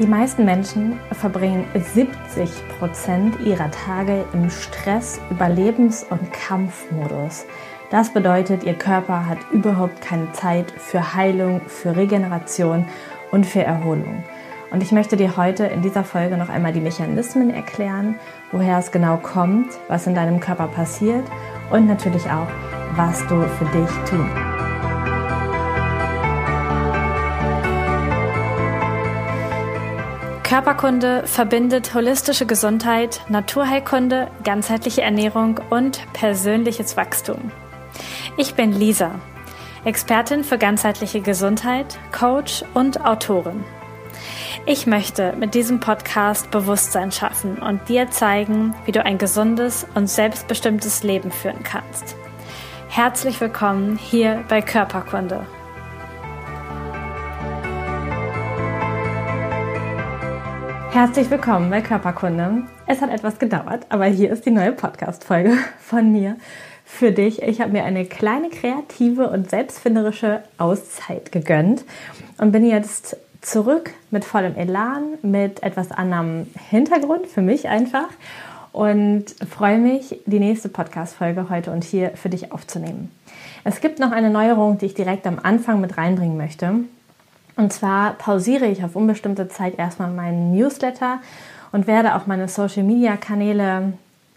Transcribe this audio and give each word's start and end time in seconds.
Die 0.00 0.06
meisten 0.06 0.46
Menschen 0.46 0.98
verbringen 1.12 1.66
70 1.74 2.50
Prozent 2.78 3.38
ihrer 3.40 3.70
Tage 3.70 4.24
im 4.32 4.48
Stress-, 4.48 5.20
Überlebens- 5.30 6.06
und 6.08 6.32
Kampfmodus. 6.32 7.44
Das 7.90 8.10
bedeutet, 8.10 8.64
ihr 8.64 8.72
Körper 8.72 9.26
hat 9.26 9.36
überhaupt 9.52 10.00
keine 10.00 10.32
Zeit 10.32 10.70
für 10.70 11.14
Heilung, 11.14 11.60
für 11.66 11.96
Regeneration 11.96 12.86
und 13.30 13.44
für 13.44 13.62
Erholung. 13.62 14.24
Und 14.70 14.82
ich 14.82 14.90
möchte 14.90 15.18
dir 15.18 15.36
heute 15.36 15.64
in 15.66 15.82
dieser 15.82 16.04
Folge 16.04 16.38
noch 16.38 16.48
einmal 16.48 16.72
die 16.72 16.80
Mechanismen 16.80 17.50
erklären, 17.50 18.14
woher 18.52 18.78
es 18.78 18.92
genau 18.92 19.18
kommt, 19.18 19.68
was 19.88 20.06
in 20.06 20.14
deinem 20.14 20.40
Körper 20.40 20.68
passiert 20.68 21.24
und 21.70 21.86
natürlich 21.86 22.24
auch, 22.24 22.48
was 22.96 23.20
du 23.26 23.42
für 23.42 23.66
dich 23.66 23.90
tun 24.08 24.49
Körperkunde 30.50 31.28
verbindet 31.28 31.94
holistische 31.94 32.44
Gesundheit, 32.44 33.20
Naturheilkunde, 33.28 34.32
ganzheitliche 34.42 35.00
Ernährung 35.00 35.60
und 35.70 36.00
persönliches 36.12 36.96
Wachstum. 36.96 37.52
Ich 38.36 38.56
bin 38.56 38.72
Lisa, 38.72 39.20
Expertin 39.84 40.42
für 40.42 40.58
ganzheitliche 40.58 41.20
Gesundheit, 41.20 42.00
Coach 42.10 42.64
und 42.74 43.04
Autorin. 43.04 43.62
Ich 44.66 44.88
möchte 44.88 45.34
mit 45.38 45.54
diesem 45.54 45.78
Podcast 45.78 46.50
Bewusstsein 46.50 47.12
schaffen 47.12 47.58
und 47.58 47.88
dir 47.88 48.10
zeigen, 48.10 48.74
wie 48.86 48.92
du 48.92 49.04
ein 49.04 49.18
gesundes 49.18 49.86
und 49.94 50.08
selbstbestimmtes 50.08 51.04
Leben 51.04 51.30
führen 51.30 51.62
kannst. 51.62 52.16
Herzlich 52.88 53.40
willkommen 53.40 53.96
hier 53.96 54.42
bei 54.48 54.62
Körperkunde. 54.62 55.46
Herzlich 60.92 61.30
willkommen 61.30 61.70
bei 61.70 61.82
Körperkunde. 61.82 62.64
Es 62.88 63.00
hat 63.00 63.10
etwas 63.10 63.38
gedauert, 63.38 63.86
aber 63.90 64.06
hier 64.06 64.32
ist 64.32 64.44
die 64.44 64.50
neue 64.50 64.72
Podcast-Folge 64.72 65.52
von 65.78 66.10
mir 66.10 66.36
für 66.84 67.12
dich. 67.12 67.42
Ich 67.42 67.60
habe 67.60 67.70
mir 67.70 67.84
eine 67.84 68.04
kleine 68.06 68.48
kreative 68.50 69.30
und 69.30 69.48
selbstfinderische 69.48 70.42
Auszeit 70.58 71.30
gegönnt 71.30 71.84
und 72.38 72.50
bin 72.50 72.66
jetzt 72.66 73.16
zurück 73.40 73.92
mit 74.10 74.24
vollem 74.24 74.56
Elan, 74.56 75.18
mit 75.22 75.62
etwas 75.62 75.92
anderem 75.92 76.48
Hintergrund 76.68 77.28
für 77.28 77.40
mich 77.40 77.68
einfach 77.68 78.08
und 78.72 79.26
freue 79.48 79.78
mich, 79.78 80.18
die 80.26 80.40
nächste 80.40 80.68
Podcast-Folge 80.68 81.48
heute 81.50 81.70
und 81.70 81.84
hier 81.84 82.10
für 82.16 82.30
dich 82.30 82.50
aufzunehmen. 82.50 83.12
Es 83.62 83.80
gibt 83.80 84.00
noch 84.00 84.10
eine 84.10 84.28
Neuerung, 84.28 84.78
die 84.78 84.86
ich 84.86 84.94
direkt 84.94 85.24
am 85.28 85.38
Anfang 85.40 85.80
mit 85.80 85.96
reinbringen 85.96 86.36
möchte. 86.36 86.80
Und 87.60 87.74
zwar 87.74 88.14
pausiere 88.14 88.64
ich 88.64 88.82
auf 88.84 88.96
unbestimmte 88.96 89.48
Zeit 89.48 89.78
erstmal 89.78 90.10
meinen 90.10 90.56
Newsletter 90.56 91.18
und 91.72 91.86
werde 91.86 92.14
auch 92.14 92.26
meine 92.26 92.48
Social-Media-Kanäle 92.48 93.92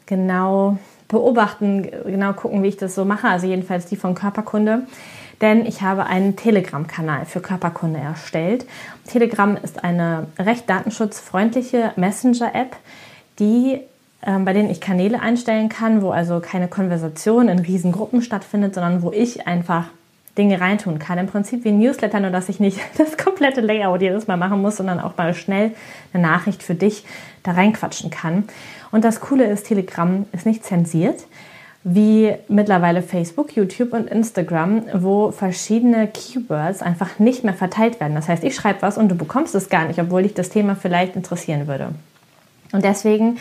genau 0.06 0.78
beobachten, 1.08 1.88
genau 2.06 2.34
gucken, 2.34 2.64
wie 2.64 2.68
ich 2.68 2.76
das 2.76 2.96
so 2.96 3.06
mache, 3.06 3.30
also 3.30 3.48
jedenfalls 3.48 3.86
die 3.86 3.96
von 3.96 4.14
Körperkunde. 4.14 4.88
Denn 5.40 5.66
ich 5.66 5.82
habe 5.82 6.06
einen 6.06 6.36
Telegram-Kanal 6.36 7.24
für 7.24 7.40
Körperkunde 7.40 7.98
erstellt. 7.98 8.66
Telegram 9.08 9.56
ist 9.56 9.86
eine 9.86 10.28
recht 10.38 10.70
datenschutzfreundliche 10.70 11.94
Messenger-App, 11.96 12.76
die 13.40 13.80
äh, 14.20 14.38
bei 14.40 14.52
denen 14.52 14.70
ich 14.70 14.82
Kanäle 14.82 15.22
einstellen 15.22 15.70
kann, 15.70 16.02
wo 16.02 16.12
also 16.12 16.42
keine 16.42 16.68
Konversation 16.68 17.48
in 17.48 17.60
Riesengruppen 17.60 18.22
stattfindet, 18.22 18.74
sondern 18.74 19.02
wo 19.02 19.14
ich 19.14 19.48
einfach 19.48 19.86
Dinge 20.38 20.60
reintun 20.60 21.00
kann. 21.00 21.18
Im 21.20 21.28
Prinzip 21.28 21.64
wie 21.64 21.70
ein 21.70 21.80
Newsletter, 21.80 22.20
nur 22.20 22.32
dass 22.32 22.50
ich 22.50 22.60
nicht 22.60 22.80
das 22.98 23.18
komplette 23.18 23.62
Layout 23.62 24.02
jedes 24.02 24.28
Mal 24.28 24.38
machen 24.38 24.62
muss, 24.62 24.78
sondern 24.78 25.00
auch 25.00 25.18
mal 25.18 25.34
schnell 25.34 25.72
eine 26.14 26.24
Nachricht 26.24 26.64
für 26.64 26.76
dich 26.76 27.06
da 27.44 27.52
reinquatschen 27.52 28.10
kann. 28.10 28.46
Und 28.92 29.04
das 29.04 29.20
Coole 29.20 29.46
ist, 29.46 29.68
Telegram 29.68 30.26
ist 30.32 30.46
nicht 30.46 30.64
zensiert, 30.64 31.26
wie 31.84 32.34
mittlerweile 32.48 33.02
Facebook, 33.02 33.56
YouTube 33.56 33.92
und 33.94 34.08
Instagram, 34.08 34.84
wo 34.94 35.32
verschiedene 35.32 36.08
Keywords 36.08 36.82
einfach 36.82 37.20
nicht 37.20 37.44
mehr 37.44 37.54
verteilt 37.54 38.00
werden. 38.00 38.16
Das 38.16 38.30
heißt, 38.30 38.44
ich 38.44 38.56
schreibe 38.56 38.82
was 38.82 38.98
und 38.98 39.10
du 39.10 39.16
bekommst 39.16 39.54
es 39.56 39.70
gar 39.70 39.88
nicht, 39.88 40.00
obwohl 40.00 40.24
dich 40.24 40.34
das 40.34 40.50
Thema 40.50 40.76
vielleicht 40.76 41.16
interessieren 41.16 41.68
würde. 41.68 41.90
Und 42.72 42.86
deswegen 42.86 43.38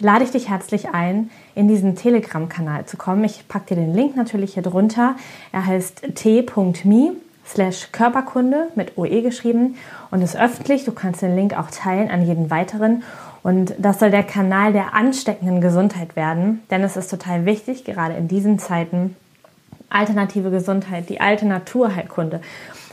lade 0.00 0.24
ich 0.24 0.30
dich 0.30 0.48
herzlich 0.48 0.88
ein, 0.92 1.30
in 1.54 1.68
diesen 1.68 1.96
Telegram-Kanal 1.96 2.86
zu 2.86 2.96
kommen. 2.96 3.24
Ich 3.24 3.46
packe 3.48 3.74
dir 3.74 3.80
den 3.80 3.94
Link 3.94 4.16
natürlich 4.16 4.54
hier 4.54 4.62
drunter. 4.62 5.16
Er 5.52 5.66
heißt 5.66 6.14
t.me 6.14 7.12
slash 7.46 7.88
Körperkunde 7.92 8.68
mit 8.76 8.96
OE 8.96 9.22
geschrieben 9.22 9.76
und 10.10 10.22
ist 10.22 10.36
öffentlich. 10.36 10.84
Du 10.84 10.92
kannst 10.92 11.22
den 11.22 11.34
Link 11.34 11.58
auch 11.58 11.70
teilen 11.70 12.10
an 12.10 12.26
jeden 12.26 12.50
weiteren. 12.50 13.02
Und 13.42 13.74
das 13.78 13.98
soll 13.98 14.10
der 14.10 14.22
Kanal 14.22 14.72
der 14.72 14.94
ansteckenden 14.94 15.60
Gesundheit 15.60 16.14
werden, 16.14 16.62
denn 16.70 16.82
es 16.82 16.96
ist 16.96 17.10
total 17.10 17.46
wichtig, 17.46 17.84
gerade 17.84 18.14
in 18.14 18.28
diesen 18.28 18.58
Zeiten, 18.58 19.16
alternative 19.88 20.50
Gesundheit, 20.50 21.08
die 21.08 21.20
alte 21.20 21.46
Naturheilkunde 21.46 22.42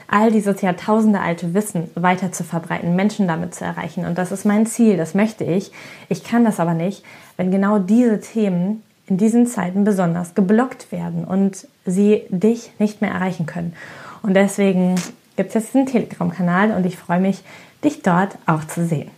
all 0.07 0.31
dieses 0.31 0.62
Jahrtausende 0.62 1.19
alte 1.19 1.53
Wissen 1.53 1.90
weiter 1.95 2.31
zu 2.31 2.44
verbreiten, 2.44 2.95
Menschen 2.95 3.28
damit 3.28 3.53
zu 3.53 3.66
erreichen. 3.66 4.06
Und 4.06 4.18
das 4.18 4.31
ist 4.31 4.45
mein 4.45 4.66
Ziel, 4.66 4.97
das 4.97 5.13
möchte 5.13 5.44
ich. 5.44 5.72
Ich 6.09 6.23
kann 6.23 6.45
das 6.45 6.59
aber 6.59 6.73
nicht, 6.73 7.03
wenn 7.35 7.51
genau 7.51 7.79
diese 7.79 8.19
Themen 8.22 8.84
in 9.07 9.18
diesen 9.18 9.47
Zeiten 9.47 9.84
besonders 9.84 10.35
geblockt 10.35 10.91
werden 10.91 11.25
und 11.25 11.68
sie 11.85 12.23
dich 12.29 12.72
nicht 12.79 13.01
mehr 13.01 13.12
erreichen 13.12 13.45
können. 13.45 13.73
Und 14.22 14.34
deswegen 14.34 14.95
gibt 15.35 15.50
es 15.50 15.53
jetzt 15.53 15.75
einen 15.75 15.85
Telegram-Kanal 15.85 16.72
und 16.72 16.85
ich 16.85 16.97
freue 16.97 17.19
mich, 17.19 17.44
dich 17.84 18.01
dort 18.01 18.38
auch 18.45 18.66
zu 18.66 18.85
sehen. 18.85 19.12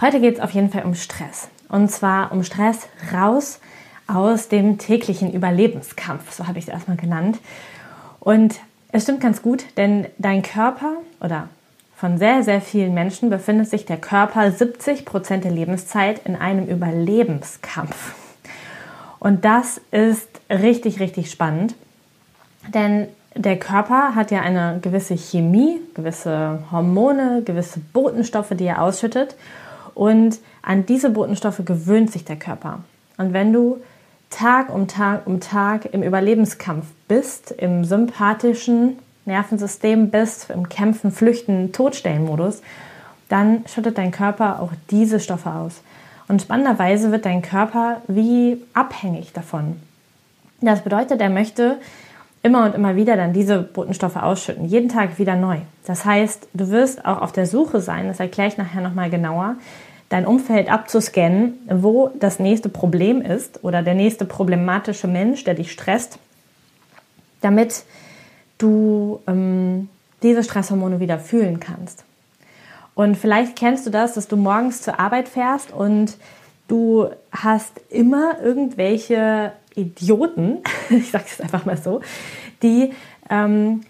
Heute 0.00 0.20
geht 0.20 0.36
es 0.36 0.40
auf 0.40 0.50
jeden 0.50 0.70
Fall 0.70 0.84
um 0.84 0.94
Stress. 0.94 1.48
Und 1.68 1.90
zwar 1.90 2.32
um 2.32 2.42
Stress 2.42 2.88
raus 3.12 3.60
aus 4.06 4.48
dem 4.48 4.78
täglichen 4.78 5.32
Überlebenskampf, 5.32 6.32
so 6.32 6.46
habe 6.46 6.58
ich 6.58 6.66
es 6.66 6.72
erstmal 6.72 6.96
genannt. 6.96 7.38
Und 8.20 8.56
es 8.92 9.04
stimmt 9.04 9.20
ganz 9.20 9.42
gut, 9.42 9.64
denn 9.76 10.06
dein 10.18 10.42
Körper 10.42 10.98
oder 11.20 11.48
von 11.96 12.18
sehr, 12.18 12.42
sehr 12.42 12.60
vielen 12.60 12.94
Menschen 12.94 13.30
befindet 13.30 13.68
sich 13.68 13.86
der 13.86 13.96
Körper 13.96 14.50
70 14.50 15.04
Prozent 15.04 15.44
der 15.44 15.50
Lebenszeit 15.50 16.20
in 16.26 16.36
einem 16.36 16.66
Überlebenskampf. 16.66 18.14
Und 19.18 19.44
das 19.44 19.80
ist 19.92 20.28
richtig, 20.50 21.00
richtig 21.00 21.30
spannend, 21.30 21.74
denn 22.74 23.08
der 23.34 23.58
Körper 23.58 24.14
hat 24.14 24.30
ja 24.30 24.40
eine 24.40 24.78
gewisse 24.82 25.16
Chemie, 25.16 25.80
gewisse 25.94 26.62
Hormone, 26.70 27.42
gewisse 27.44 27.80
Botenstoffe, 27.80 28.50
die 28.50 28.66
er 28.66 28.82
ausschüttet. 28.82 29.36
Und 29.94 30.38
an 30.60 30.84
diese 30.84 31.10
Botenstoffe 31.10 31.62
gewöhnt 31.64 32.12
sich 32.12 32.24
der 32.24 32.36
Körper. 32.36 32.80
Und 33.16 33.32
wenn 33.32 33.52
du 33.52 33.78
Tag 34.32 34.74
um 34.74 34.88
Tag 34.88 35.26
um 35.26 35.40
Tag 35.40 35.86
im 35.92 36.02
Überlebenskampf 36.02 36.86
bist, 37.06 37.52
im 37.52 37.84
sympathischen 37.84 38.98
Nervensystem 39.24 40.10
bist, 40.10 40.50
im 40.50 40.68
Kämpfen, 40.68 41.12
Flüchten, 41.12 41.72
Todstellenmodus, 41.72 42.62
dann 43.28 43.64
schüttet 43.66 43.98
dein 43.98 44.10
Körper 44.10 44.60
auch 44.60 44.72
diese 44.90 45.20
Stoffe 45.20 45.50
aus. 45.50 45.82
Und 46.28 46.42
spannenderweise 46.42 47.12
wird 47.12 47.24
dein 47.24 47.42
Körper 47.42 48.00
wie 48.08 48.62
abhängig 48.74 49.32
davon. 49.32 49.76
Das 50.60 50.82
bedeutet, 50.82 51.20
er 51.20 51.30
möchte 51.30 51.78
immer 52.42 52.64
und 52.64 52.74
immer 52.74 52.96
wieder 52.96 53.16
dann 53.16 53.32
diese 53.32 53.58
Botenstoffe 53.58 54.16
ausschütten, 54.16 54.64
jeden 54.64 54.88
Tag 54.88 55.18
wieder 55.18 55.36
neu. 55.36 55.58
Das 55.86 56.04
heißt, 56.04 56.48
du 56.54 56.70
wirst 56.70 57.04
auch 57.04 57.20
auf 57.20 57.32
der 57.32 57.46
Suche 57.46 57.80
sein, 57.80 58.08
das 58.08 58.20
erkläre 58.20 58.48
ich 58.48 58.58
nachher 58.58 58.80
nochmal 58.80 59.10
genauer, 59.10 59.56
dein 60.12 60.26
Umfeld 60.26 60.70
abzuscannen, 60.70 61.58
wo 61.70 62.10
das 62.18 62.38
nächste 62.38 62.68
Problem 62.68 63.22
ist 63.22 63.64
oder 63.64 63.82
der 63.82 63.94
nächste 63.94 64.26
problematische 64.26 65.08
Mensch, 65.08 65.42
der 65.44 65.54
dich 65.54 65.72
stresst, 65.72 66.18
damit 67.40 67.84
du 68.58 69.20
ähm, 69.26 69.88
diese 70.22 70.44
Stresshormone 70.44 71.00
wieder 71.00 71.18
fühlen 71.18 71.60
kannst. 71.60 72.04
Und 72.94 73.16
vielleicht 73.16 73.56
kennst 73.56 73.86
du 73.86 73.90
das, 73.90 74.12
dass 74.12 74.28
du 74.28 74.36
morgens 74.36 74.82
zur 74.82 75.00
Arbeit 75.00 75.30
fährst 75.30 75.72
und 75.72 76.18
du 76.68 77.08
hast 77.30 77.80
immer 77.88 78.38
irgendwelche 78.42 79.52
Idioten, 79.74 80.58
ich 80.90 81.10
sage 81.10 81.24
es 81.26 81.40
einfach 81.40 81.64
mal 81.64 81.78
so, 81.78 82.02
die, 82.62 82.92
ähm, 83.30 83.80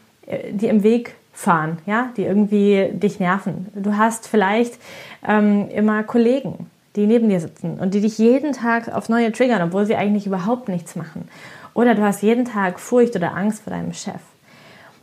die 0.53 0.69
im 0.69 0.85
Weg 0.85 1.17
fahren, 1.33 1.79
ja, 1.87 2.11
die 2.17 2.25
irgendwie 2.25 2.91
dich 2.93 3.19
nerven. 3.19 3.69
Du 3.75 3.97
hast 3.97 4.29
vielleicht 4.29 4.79
ähm, 5.27 5.69
immer 5.71 6.03
Kollegen, 6.05 6.71
die 6.95 7.07
neben 7.07 7.29
dir 7.29 7.41
sitzen 7.41 7.79
und 7.79 7.95
die 7.95 8.01
dich 8.01 8.19
jeden 8.19 8.53
Tag 8.53 8.93
aufs 8.95 9.09
Neue 9.09 9.33
triggern, 9.33 9.63
obwohl 9.63 9.87
sie 9.87 9.97
eigentlich 9.97 10.27
überhaupt 10.27 10.69
nichts 10.69 10.95
machen. 10.95 11.29
Oder 11.75 11.95
du 11.95 12.03
hast 12.03 12.23
jeden 12.23 12.45
Tag 12.45 12.79
Furcht 12.79 13.17
oder 13.17 13.35
Angst 13.35 13.63
vor 13.63 13.73
deinem 13.73 13.95
Chef. 13.95 14.21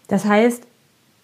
Das 0.07 0.25
heißt, 0.25 0.63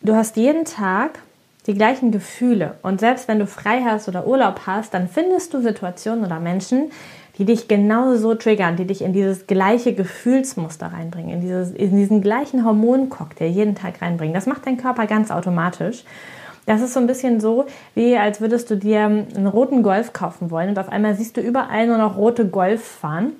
du 0.01 0.15
hast 0.15 0.37
jeden 0.37 0.65
Tag 0.65 1.19
die 1.67 1.73
gleichen 1.73 2.11
Gefühle 2.11 2.75
und 2.81 2.99
selbst 2.99 3.27
wenn 3.27 3.39
du 3.39 3.47
frei 3.47 3.83
hast 3.83 4.07
oder 4.07 4.27
Urlaub 4.27 4.61
hast, 4.65 4.93
dann 4.93 5.07
findest 5.07 5.53
du 5.53 5.61
Situationen 5.61 6.25
oder 6.25 6.39
Menschen, 6.39 6.91
die 7.37 7.45
dich 7.45 7.67
genauso 7.67 8.35
triggern, 8.35 8.77
die 8.77 8.85
dich 8.85 9.01
in 9.01 9.13
dieses 9.13 9.47
gleiche 9.47 9.93
Gefühlsmuster 9.93 10.87
reinbringen, 10.87 11.31
in, 11.31 11.41
dieses, 11.41 11.71
in 11.71 11.95
diesen 11.95 12.21
gleichen 12.21 12.65
Hormoncocktail 12.65 13.49
jeden 13.49 13.75
Tag 13.75 14.01
reinbringen. 14.01 14.33
Das 14.33 14.45
macht 14.45 14.65
dein 14.65 14.77
Körper 14.77 15.05
ganz 15.05 15.31
automatisch. 15.31 16.05
Das 16.65 16.81
ist 16.81 16.93
so 16.93 16.99
ein 16.99 17.07
bisschen 17.07 17.39
so, 17.39 17.65
wie 17.93 18.17
als 18.17 18.41
würdest 18.41 18.71
du 18.71 18.77
dir 18.77 19.03
einen 19.03 19.47
roten 19.47 19.83
Golf 19.83 20.13
kaufen 20.13 20.49
wollen 20.49 20.69
und 20.69 20.79
auf 20.79 20.89
einmal 20.89 21.15
siehst 21.15 21.37
du 21.37 21.41
überall 21.41 21.85
nur 21.87 21.97
noch 21.97 22.17
rote 22.17 22.47
Golf 22.47 22.83
fahren, 22.83 23.33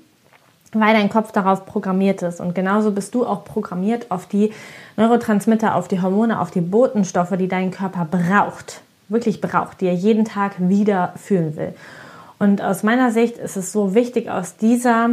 weil 0.74 0.94
dein 0.94 1.10
Kopf 1.10 1.32
darauf 1.32 1.66
programmiert 1.66 2.22
ist. 2.22 2.40
Und 2.40 2.54
genauso 2.54 2.92
bist 2.92 3.16
du 3.16 3.26
auch 3.26 3.44
programmiert 3.44 4.12
auf 4.12 4.28
die 4.28 4.52
Neurotransmitter, 4.98 5.74
auf 5.76 5.88
die 5.88 6.02
Hormone, 6.02 6.40
auf 6.40 6.52
die 6.52 6.62
Botenstoffe, 6.62 7.36
die 7.38 7.48
dein 7.48 7.72
Körper 7.72 8.06
braucht, 8.06 8.82
wirklich 9.10 9.42
braucht, 9.42 9.82
die 9.82 9.88
er 9.88 9.96
jeden 9.96 10.26
Tag 10.26 10.54
wieder 10.60 11.14
fühlen 11.16 11.56
will. 11.56 11.74
Und 12.40 12.62
aus 12.62 12.84
meiner 12.84 13.12
Sicht 13.12 13.38
ist 13.38 13.56
es 13.56 13.72
so 13.72 13.96
wichtig, 13.96 14.30
aus 14.30 14.58
dieser 14.58 15.10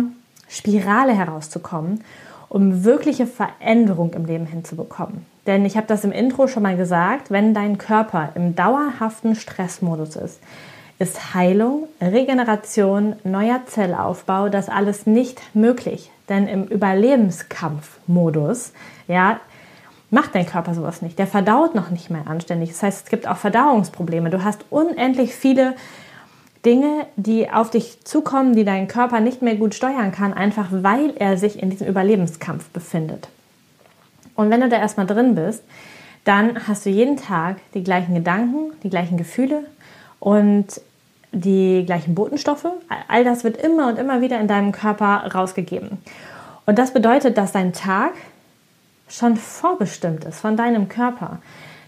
Spirale 0.48 1.14
herauszukommen, 1.14 2.02
um 2.48 2.84
wirkliche 2.84 3.26
Veränderung 3.26 4.12
im 4.14 4.26
Leben 4.26 4.46
hinzubekommen. 4.46 5.24
Denn 5.46 5.64
ich 5.64 5.76
habe 5.76 5.86
das 5.86 6.04
im 6.04 6.12
Intro 6.12 6.46
schon 6.46 6.62
mal 6.62 6.76
gesagt, 6.76 7.30
wenn 7.30 7.54
dein 7.54 7.78
Körper 7.78 8.30
im 8.34 8.54
dauerhaften 8.54 9.34
Stressmodus 9.34 10.16
ist, 10.16 10.40
ist 10.98 11.34
Heilung, 11.34 11.88
Regeneration, 12.00 13.16
neuer 13.24 13.60
Zellaufbau, 13.66 14.48
das 14.48 14.68
alles 14.68 15.06
nicht 15.06 15.40
möglich. 15.54 16.10
Denn 16.28 16.46
im 16.46 16.64
Überlebenskampfmodus, 16.64 18.72
ja, 19.08 19.40
macht 20.10 20.34
dein 20.34 20.46
Körper 20.46 20.74
sowas 20.74 21.02
nicht. 21.02 21.18
Der 21.18 21.26
verdaut 21.26 21.74
noch 21.74 21.90
nicht 21.90 22.10
mehr 22.10 22.26
anständig. 22.26 22.70
Das 22.70 22.82
heißt, 22.82 23.04
es 23.04 23.10
gibt 23.10 23.26
auch 23.26 23.38
Verdauungsprobleme. 23.38 24.30
Du 24.30 24.44
hast 24.44 24.64
unendlich 24.70 25.34
viele 25.34 25.74
Dinge, 26.64 27.06
die 27.16 27.50
auf 27.50 27.70
dich 27.70 28.04
zukommen, 28.04 28.54
die 28.54 28.64
dein 28.64 28.88
Körper 28.88 29.20
nicht 29.20 29.42
mehr 29.42 29.56
gut 29.56 29.74
steuern 29.74 30.12
kann, 30.12 30.32
einfach 30.32 30.68
weil 30.70 31.14
er 31.16 31.36
sich 31.36 31.60
in 31.60 31.70
diesem 31.70 31.88
Überlebenskampf 31.88 32.68
befindet. 32.68 33.28
Und 34.36 34.50
wenn 34.50 34.60
du 34.60 34.68
da 34.68 34.76
erstmal 34.78 35.06
drin 35.06 35.34
bist, 35.34 35.62
dann 36.24 36.68
hast 36.68 36.86
du 36.86 36.90
jeden 36.90 37.16
Tag 37.16 37.56
die 37.74 37.82
gleichen 37.82 38.14
Gedanken, 38.14 38.72
die 38.82 38.90
gleichen 38.90 39.16
Gefühle 39.16 39.64
und 40.20 40.80
die 41.32 41.82
gleichen 41.84 42.14
Botenstoffe. 42.14 42.68
All 43.08 43.24
das 43.24 43.42
wird 43.42 43.56
immer 43.56 43.88
und 43.88 43.98
immer 43.98 44.20
wieder 44.20 44.38
in 44.40 44.46
deinem 44.46 44.70
Körper 44.70 45.30
rausgegeben. 45.34 45.98
Und 46.66 46.78
das 46.78 46.92
bedeutet, 46.92 47.38
dass 47.38 47.52
dein 47.52 47.72
Tag 47.72 48.12
schon 49.08 49.36
vorbestimmt 49.36 50.24
ist 50.24 50.40
von 50.40 50.56
deinem 50.56 50.88
Körper. 50.88 51.38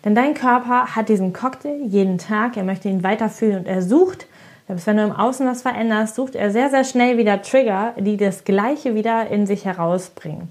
Denn 0.04 0.14
dein 0.14 0.34
Körper 0.34 0.96
hat 0.96 1.08
diesen 1.08 1.32
Cocktail 1.32 1.80
jeden 1.86 2.18
Tag, 2.18 2.56
er 2.56 2.64
möchte 2.64 2.88
ihn 2.88 3.02
weiterfühlen 3.02 3.60
und 3.60 3.66
er 3.66 3.82
sucht 3.82 4.26
selbst 4.66 4.86
wenn 4.86 4.96
du 4.96 5.04
im 5.04 5.12
Außen 5.12 5.46
was 5.46 5.62
veränderst, 5.62 6.14
sucht 6.14 6.34
er 6.34 6.50
sehr, 6.50 6.70
sehr 6.70 6.84
schnell 6.84 7.18
wieder 7.18 7.42
Trigger, 7.42 7.92
die 7.98 8.16
das 8.16 8.44
Gleiche 8.44 8.94
wieder 8.94 9.28
in 9.28 9.46
sich 9.46 9.64
herausbringen. 9.64 10.48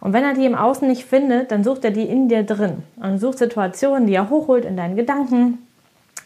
Und 0.00 0.12
wenn 0.12 0.22
er 0.22 0.34
die 0.34 0.44
im 0.44 0.54
Außen 0.54 0.86
nicht 0.86 1.06
findet, 1.06 1.50
dann 1.50 1.64
sucht 1.64 1.82
er 1.84 1.90
die 1.90 2.02
in 2.02 2.28
dir 2.28 2.42
drin 2.42 2.82
und 2.96 3.18
sucht 3.18 3.38
Situationen, 3.38 4.06
die 4.06 4.14
er 4.14 4.28
hochholt 4.28 4.66
in 4.66 4.76
deinen 4.76 4.96
Gedanken 4.96 5.58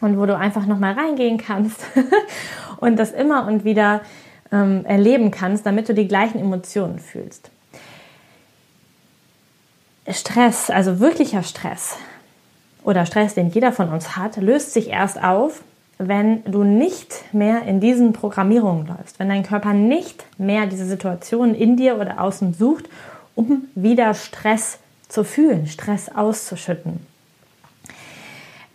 und 0.01 0.19
wo 0.19 0.25
du 0.25 0.35
einfach 0.35 0.65
nochmal 0.65 0.93
reingehen 0.93 1.37
kannst 1.37 1.79
und 2.81 2.97
das 2.97 3.11
immer 3.11 3.47
und 3.47 3.63
wieder 3.63 4.01
ähm, 4.51 4.83
erleben 4.85 5.31
kannst, 5.31 5.65
damit 5.65 5.87
du 5.87 5.93
die 5.93 6.09
gleichen 6.09 6.39
Emotionen 6.39 6.99
fühlst. 6.99 7.51
Stress, 10.09 10.69
also 10.69 10.99
wirklicher 10.99 11.43
Stress 11.43 11.95
oder 12.83 13.05
Stress, 13.05 13.35
den 13.35 13.49
jeder 13.49 13.71
von 13.71 13.89
uns 13.89 14.17
hat, 14.17 14.37
löst 14.37 14.73
sich 14.73 14.89
erst 14.89 15.23
auf, 15.23 15.61
wenn 15.99 16.45
du 16.45 16.63
nicht 16.63 17.33
mehr 17.33 17.63
in 17.63 17.81
diesen 17.81 18.13
Programmierungen 18.13 18.87
läufst, 18.87 19.19
wenn 19.19 19.27
dein 19.27 19.43
Körper 19.43 19.73
nicht 19.73 20.25
mehr 20.37 20.65
diese 20.65 20.85
Situation 20.85 21.53
in 21.53 21.75
dir 21.75 21.99
oder 21.99 22.21
außen 22.21 22.53
sucht, 22.53 22.85
um 23.35 23.67
wieder 23.75 24.13
Stress 24.13 24.79
zu 25.09 25.25
fühlen, 25.25 25.67
Stress 25.67 26.09
auszuschütten. 26.09 27.05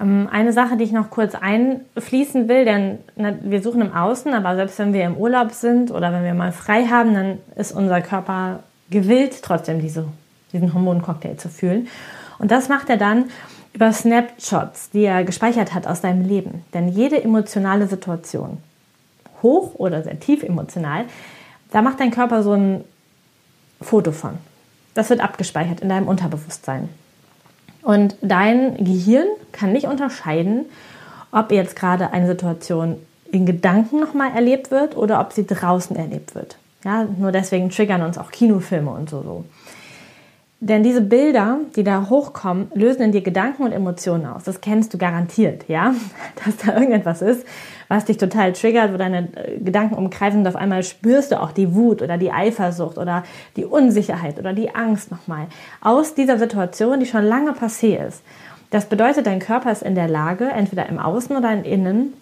Ähm, 0.00 0.28
eine 0.30 0.52
Sache, 0.52 0.76
die 0.76 0.84
ich 0.84 0.92
noch 0.92 1.08
kurz 1.08 1.34
einfließen 1.34 2.46
will, 2.48 2.66
denn 2.66 2.98
wir 3.16 3.62
suchen 3.62 3.80
im 3.80 3.94
Außen, 3.94 4.34
aber 4.34 4.54
selbst 4.56 4.78
wenn 4.78 4.92
wir 4.92 5.04
im 5.04 5.16
Urlaub 5.16 5.52
sind 5.52 5.90
oder 5.90 6.12
wenn 6.12 6.24
wir 6.24 6.34
mal 6.34 6.52
frei 6.52 6.86
haben, 6.86 7.14
dann 7.14 7.38
ist 7.56 7.72
unser 7.72 8.02
Körper 8.02 8.60
gewillt, 8.90 9.42
trotzdem 9.42 9.80
diese, 9.80 10.06
diesen 10.52 10.74
Hormoncocktail 10.74 11.36
zu 11.36 11.48
fühlen. 11.48 11.88
Und 12.38 12.50
das 12.50 12.68
macht 12.68 12.90
er 12.90 12.98
dann, 12.98 13.30
über 13.74 13.92
Snapshots, 13.92 14.90
die 14.90 15.04
er 15.04 15.24
gespeichert 15.24 15.74
hat 15.74 15.86
aus 15.86 16.00
deinem 16.00 16.26
Leben. 16.26 16.64
Denn 16.72 16.88
jede 16.88 17.22
emotionale 17.22 17.88
Situation, 17.88 18.58
hoch 19.42 19.74
oder 19.74 20.02
sehr 20.02 20.18
tief 20.20 20.42
emotional, 20.42 21.04
da 21.72 21.82
macht 21.82 22.00
dein 22.00 22.12
Körper 22.12 22.42
so 22.42 22.52
ein 22.52 22.84
Foto 23.80 24.12
von. 24.12 24.38
Das 24.94 25.10
wird 25.10 25.20
abgespeichert 25.20 25.80
in 25.80 25.88
deinem 25.88 26.06
Unterbewusstsein. 26.06 26.88
Und 27.82 28.16
dein 28.22 28.76
Gehirn 28.82 29.26
kann 29.50 29.72
nicht 29.72 29.86
unterscheiden, 29.86 30.66
ob 31.32 31.50
jetzt 31.50 31.74
gerade 31.74 32.12
eine 32.12 32.28
Situation 32.28 32.96
in 33.30 33.44
Gedanken 33.44 33.98
nochmal 33.98 34.30
erlebt 34.34 34.70
wird 34.70 34.96
oder 34.96 35.20
ob 35.20 35.32
sie 35.32 35.44
draußen 35.44 35.96
erlebt 35.96 36.36
wird. 36.36 36.56
Ja, 36.84 37.04
nur 37.04 37.32
deswegen 37.32 37.70
triggern 37.70 38.02
uns 38.02 38.18
auch 38.18 38.30
Kinofilme 38.30 38.90
und 38.90 39.10
so. 39.10 39.22
so. 39.22 39.44
Denn 40.66 40.82
diese 40.82 41.02
Bilder, 41.02 41.58
die 41.76 41.84
da 41.84 42.08
hochkommen, 42.08 42.72
lösen 42.72 43.02
in 43.02 43.12
dir 43.12 43.20
Gedanken 43.20 43.64
und 43.64 43.72
Emotionen 43.72 44.24
aus. 44.24 44.44
Das 44.44 44.62
kennst 44.62 44.94
du 44.94 44.98
garantiert, 44.98 45.68
ja? 45.68 45.94
Dass 46.44 46.56
da 46.56 46.72
irgendetwas 46.72 47.20
ist, 47.20 47.46
was 47.88 48.06
dich 48.06 48.16
total 48.16 48.54
triggert, 48.54 48.90
wo 48.90 48.96
deine 48.96 49.28
äh, 49.36 49.58
Gedanken 49.58 49.94
umkreisen 49.94 50.40
und 50.40 50.46
auf 50.46 50.56
einmal 50.56 50.82
spürst 50.82 51.32
du 51.32 51.42
auch 51.42 51.52
die 51.52 51.74
Wut 51.74 52.00
oder 52.00 52.16
die 52.16 52.32
Eifersucht 52.32 52.96
oder 52.96 53.24
die 53.56 53.66
Unsicherheit 53.66 54.38
oder 54.38 54.54
die 54.54 54.74
Angst 54.74 55.10
nochmal 55.10 55.48
aus 55.82 56.14
dieser 56.14 56.38
Situation, 56.38 56.98
die 56.98 57.04
schon 57.04 57.24
lange 57.24 57.50
passé 57.50 58.02
ist. 58.02 58.22
Das 58.70 58.86
bedeutet, 58.86 59.26
dein 59.26 59.40
Körper 59.40 59.70
ist 59.70 59.82
in 59.82 59.94
der 59.94 60.08
Lage, 60.08 60.46
entweder 60.46 60.88
im 60.88 60.98
Außen 60.98 61.36
oder 61.36 61.52
im 61.52 61.64
Innen, 61.64 62.14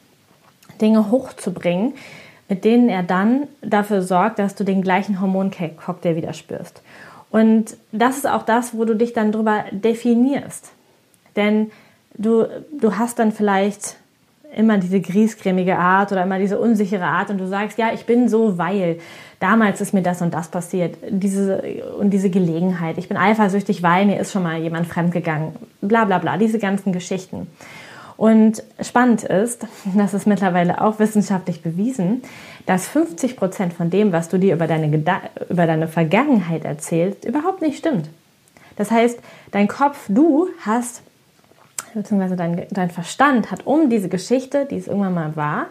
Dinge 0.81 1.13
hochzubringen, 1.13 1.95
mit 2.49 2.65
denen 2.65 2.89
er 2.89 3.05
dann 3.05 3.47
dafür 3.61 4.03
sorgt, 4.03 4.41
dass 4.41 4.57
du 4.57 4.65
den 4.65 4.83
gleichen 4.83 5.21
Hormoncocktail 5.21 6.17
wieder 6.17 6.33
spürst. 6.33 6.83
Und 7.33 7.79
das 7.93 8.19
ist 8.19 8.29
auch 8.29 8.43
das, 8.43 8.77
wo 8.77 8.85
du 8.85 8.95
dich 8.95 9.15
dann 9.15 9.33
drüber 9.33 9.65
definierst. 9.73 10.71
Denn 11.35 11.71
du, 12.17 12.47
du 12.79 12.99
hast 12.99 13.19
dann 13.19 13.33
vielleicht 13.33 13.97
immer 14.55 14.77
diese 14.77 15.01
griesgrämige 15.01 15.79
Art 15.79 16.13
oder 16.13 16.25
immer 16.25 16.39
diese 16.39 16.59
unsichere 16.59 17.07
Art 17.07 17.31
und 17.31 17.39
du 17.39 17.47
sagst, 17.47 17.79
ja, 17.79 17.91
ich 17.95 18.05
bin 18.05 18.29
so, 18.29 18.59
weil 18.59 18.99
damals 19.41 19.81
ist 19.81 19.95
mir 19.95 20.03
das 20.03 20.21
und 20.21 20.35
das 20.35 20.49
passiert, 20.49 20.99
diese 21.09 21.63
und 21.99 22.11
diese 22.11 22.29
Gelegenheit. 22.29 22.99
Ich 22.99 23.09
bin 23.09 23.17
eifersüchtig, 23.17 23.83
weil 23.83 24.05
mir 24.05 24.21
ist 24.21 24.31
schon 24.31 24.43
mal 24.43 24.59
jemand 24.59 24.87
fremdgegangen, 24.87 25.53
bla 25.81 26.05
bla 26.05 26.19
bla, 26.19 26.37
diese 26.37 26.59
ganzen 26.59 26.93
Geschichten. 26.93 27.47
Und 28.19 28.63
spannend 28.81 29.25
ist, 29.25 29.67
das 29.97 30.13
ist 30.13 30.27
mittlerweile 30.27 30.83
auch 30.83 30.99
wissenschaftlich 30.99 31.63
bewiesen, 31.63 32.23
dass 32.67 32.89
50 32.89 33.37
Prozent 33.37 33.73
von 33.73 33.91
dem, 33.91 34.13
was 34.13 34.29
du 34.29 34.39
dir 34.39 34.55
über 34.55 34.67
deine, 34.67 34.87
über 35.49 35.67
deine 35.67 35.89
Vergangenheit 35.89 36.65
erzählst, 36.65 37.25
überhaupt 37.25 37.63
nicht 37.63 37.79
stimmt. 37.79 38.09
Das 38.77 38.91
heißt, 38.91 39.19
dein 39.51 39.69
Kopf, 39.69 40.07
du 40.09 40.49
hast, 40.65 41.03
beziehungsweise 41.95 42.37
dein, 42.37 42.67
dein 42.71 42.91
Verstand 42.91 43.51
hat 43.51 43.67
um 43.67 43.91
diese 43.91 44.09
Geschichte, 44.09 44.67
die 44.71 44.77
es 44.77 44.87
irgendwann 44.87 45.15
mal 45.15 45.37
war, 45.37 45.67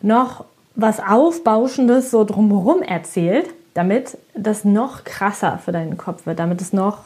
noch 0.00 0.44
was 0.74 1.00
Aufbauschendes 1.00 2.10
so 2.10 2.24
drumherum 2.24 2.82
erzählt, 2.82 3.48
damit 3.74 4.16
das 4.34 4.64
noch 4.64 5.04
krasser 5.04 5.58
für 5.58 5.72
deinen 5.72 5.96
Kopf 5.96 6.26
wird, 6.26 6.38
damit 6.38 6.60
es 6.60 6.72
noch 6.72 7.04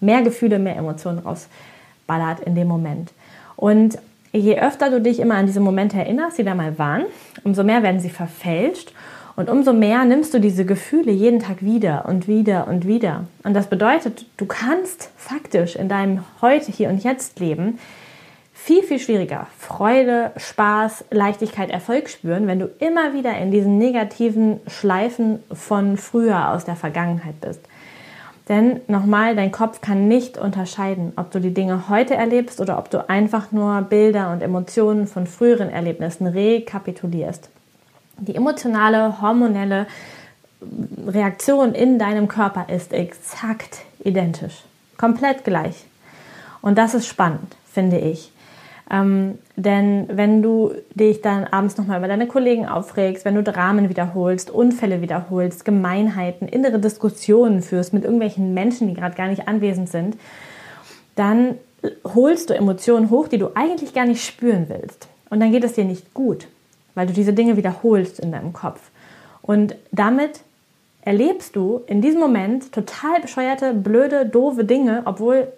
mehr 0.00 0.22
Gefühle, 0.22 0.58
mehr 0.58 0.76
Emotionen 0.76 1.20
rausballert 1.20 2.40
in 2.40 2.54
dem 2.54 2.68
Moment. 2.68 3.12
Und 3.56 3.98
je 4.38 4.58
öfter 4.58 4.90
du 4.90 5.00
dich 5.00 5.20
immer 5.20 5.36
an 5.36 5.46
diese 5.46 5.60
Momente 5.60 5.96
erinnerst, 5.96 6.38
die 6.38 6.44
da 6.44 6.54
mal 6.54 6.78
waren, 6.78 7.04
umso 7.44 7.64
mehr 7.64 7.82
werden 7.82 8.00
sie 8.00 8.10
verfälscht 8.10 8.92
und 9.36 9.50
umso 9.50 9.72
mehr 9.72 10.04
nimmst 10.04 10.32
du 10.34 10.40
diese 10.40 10.64
Gefühle 10.64 11.12
jeden 11.12 11.40
Tag 11.40 11.62
wieder 11.62 12.04
und 12.06 12.28
wieder 12.28 12.68
und 12.68 12.86
wieder. 12.86 13.24
Und 13.42 13.54
das 13.54 13.68
bedeutet, 13.68 14.26
du 14.36 14.46
kannst 14.46 15.10
faktisch 15.16 15.76
in 15.76 15.88
deinem 15.88 16.20
heute, 16.40 16.70
hier 16.70 16.88
und 16.88 17.02
jetzt 17.02 17.40
Leben 17.40 17.78
viel, 18.52 18.82
viel 18.82 18.98
schwieriger 18.98 19.46
Freude, 19.58 20.30
Spaß, 20.36 21.04
Leichtigkeit, 21.10 21.70
Erfolg 21.70 22.08
spüren, 22.08 22.46
wenn 22.46 22.60
du 22.60 22.70
immer 22.78 23.12
wieder 23.12 23.36
in 23.36 23.50
diesen 23.50 23.76
negativen 23.76 24.60
Schleifen 24.68 25.40
von 25.52 25.96
früher 25.96 26.50
aus 26.50 26.64
der 26.64 26.76
Vergangenheit 26.76 27.40
bist. 27.40 27.60
Denn 28.48 28.82
nochmal, 28.88 29.36
dein 29.36 29.52
Kopf 29.52 29.80
kann 29.80 30.06
nicht 30.06 30.36
unterscheiden, 30.36 31.12
ob 31.16 31.30
du 31.30 31.40
die 31.40 31.54
Dinge 31.54 31.88
heute 31.88 32.14
erlebst 32.14 32.60
oder 32.60 32.78
ob 32.78 32.90
du 32.90 33.08
einfach 33.08 33.52
nur 33.52 33.80
Bilder 33.82 34.32
und 34.32 34.42
Emotionen 34.42 35.06
von 35.06 35.26
früheren 35.26 35.70
Erlebnissen 35.70 36.26
rekapitulierst. 36.26 37.48
Die 38.18 38.34
emotionale, 38.34 39.20
hormonelle 39.22 39.86
Reaktion 41.06 41.74
in 41.74 41.98
deinem 41.98 42.28
Körper 42.28 42.66
ist 42.68 42.92
exakt 42.92 43.80
identisch, 44.02 44.62
komplett 44.98 45.44
gleich. 45.44 45.86
Und 46.60 46.76
das 46.76 46.94
ist 46.94 47.06
spannend, 47.06 47.56
finde 47.72 47.98
ich. 47.98 48.30
Ähm, 48.90 49.38
denn 49.56 50.08
wenn 50.08 50.42
du 50.42 50.72
dich 50.94 51.22
dann 51.22 51.44
abends 51.44 51.78
nochmal 51.78 51.98
über 51.98 52.08
deine 52.08 52.26
Kollegen 52.26 52.66
aufregst, 52.66 53.24
wenn 53.24 53.34
du 53.34 53.42
Dramen 53.42 53.88
wiederholst, 53.88 54.50
Unfälle 54.50 55.00
wiederholst, 55.00 55.64
Gemeinheiten, 55.64 56.48
innere 56.48 56.78
Diskussionen 56.78 57.62
führst 57.62 57.94
mit 57.94 58.04
irgendwelchen 58.04 58.52
Menschen, 58.52 58.88
die 58.88 58.94
gerade 58.94 59.14
gar 59.14 59.28
nicht 59.28 59.48
anwesend 59.48 59.88
sind, 59.88 60.16
dann 61.16 61.56
holst 62.04 62.50
du 62.50 62.54
Emotionen 62.54 63.10
hoch, 63.10 63.28
die 63.28 63.38
du 63.38 63.50
eigentlich 63.54 63.94
gar 63.94 64.06
nicht 64.06 64.24
spüren 64.24 64.66
willst. 64.68 65.08
Und 65.30 65.40
dann 65.40 65.52
geht 65.52 65.64
es 65.64 65.74
dir 65.74 65.84
nicht 65.84 66.12
gut, 66.12 66.46
weil 66.94 67.06
du 67.06 67.12
diese 67.12 67.32
Dinge 67.32 67.56
wiederholst 67.56 68.20
in 68.20 68.32
deinem 68.32 68.52
Kopf. 68.52 68.80
Und 69.40 69.76
damit 69.92 70.40
erlebst 71.02 71.56
du 71.56 71.82
in 71.86 72.00
diesem 72.00 72.20
Moment 72.20 72.72
total 72.72 73.20
bescheuerte, 73.20 73.72
blöde, 73.72 74.26
doofe 74.26 74.64
Dinge, 74.64 75.02
obwohl 75.04 75.48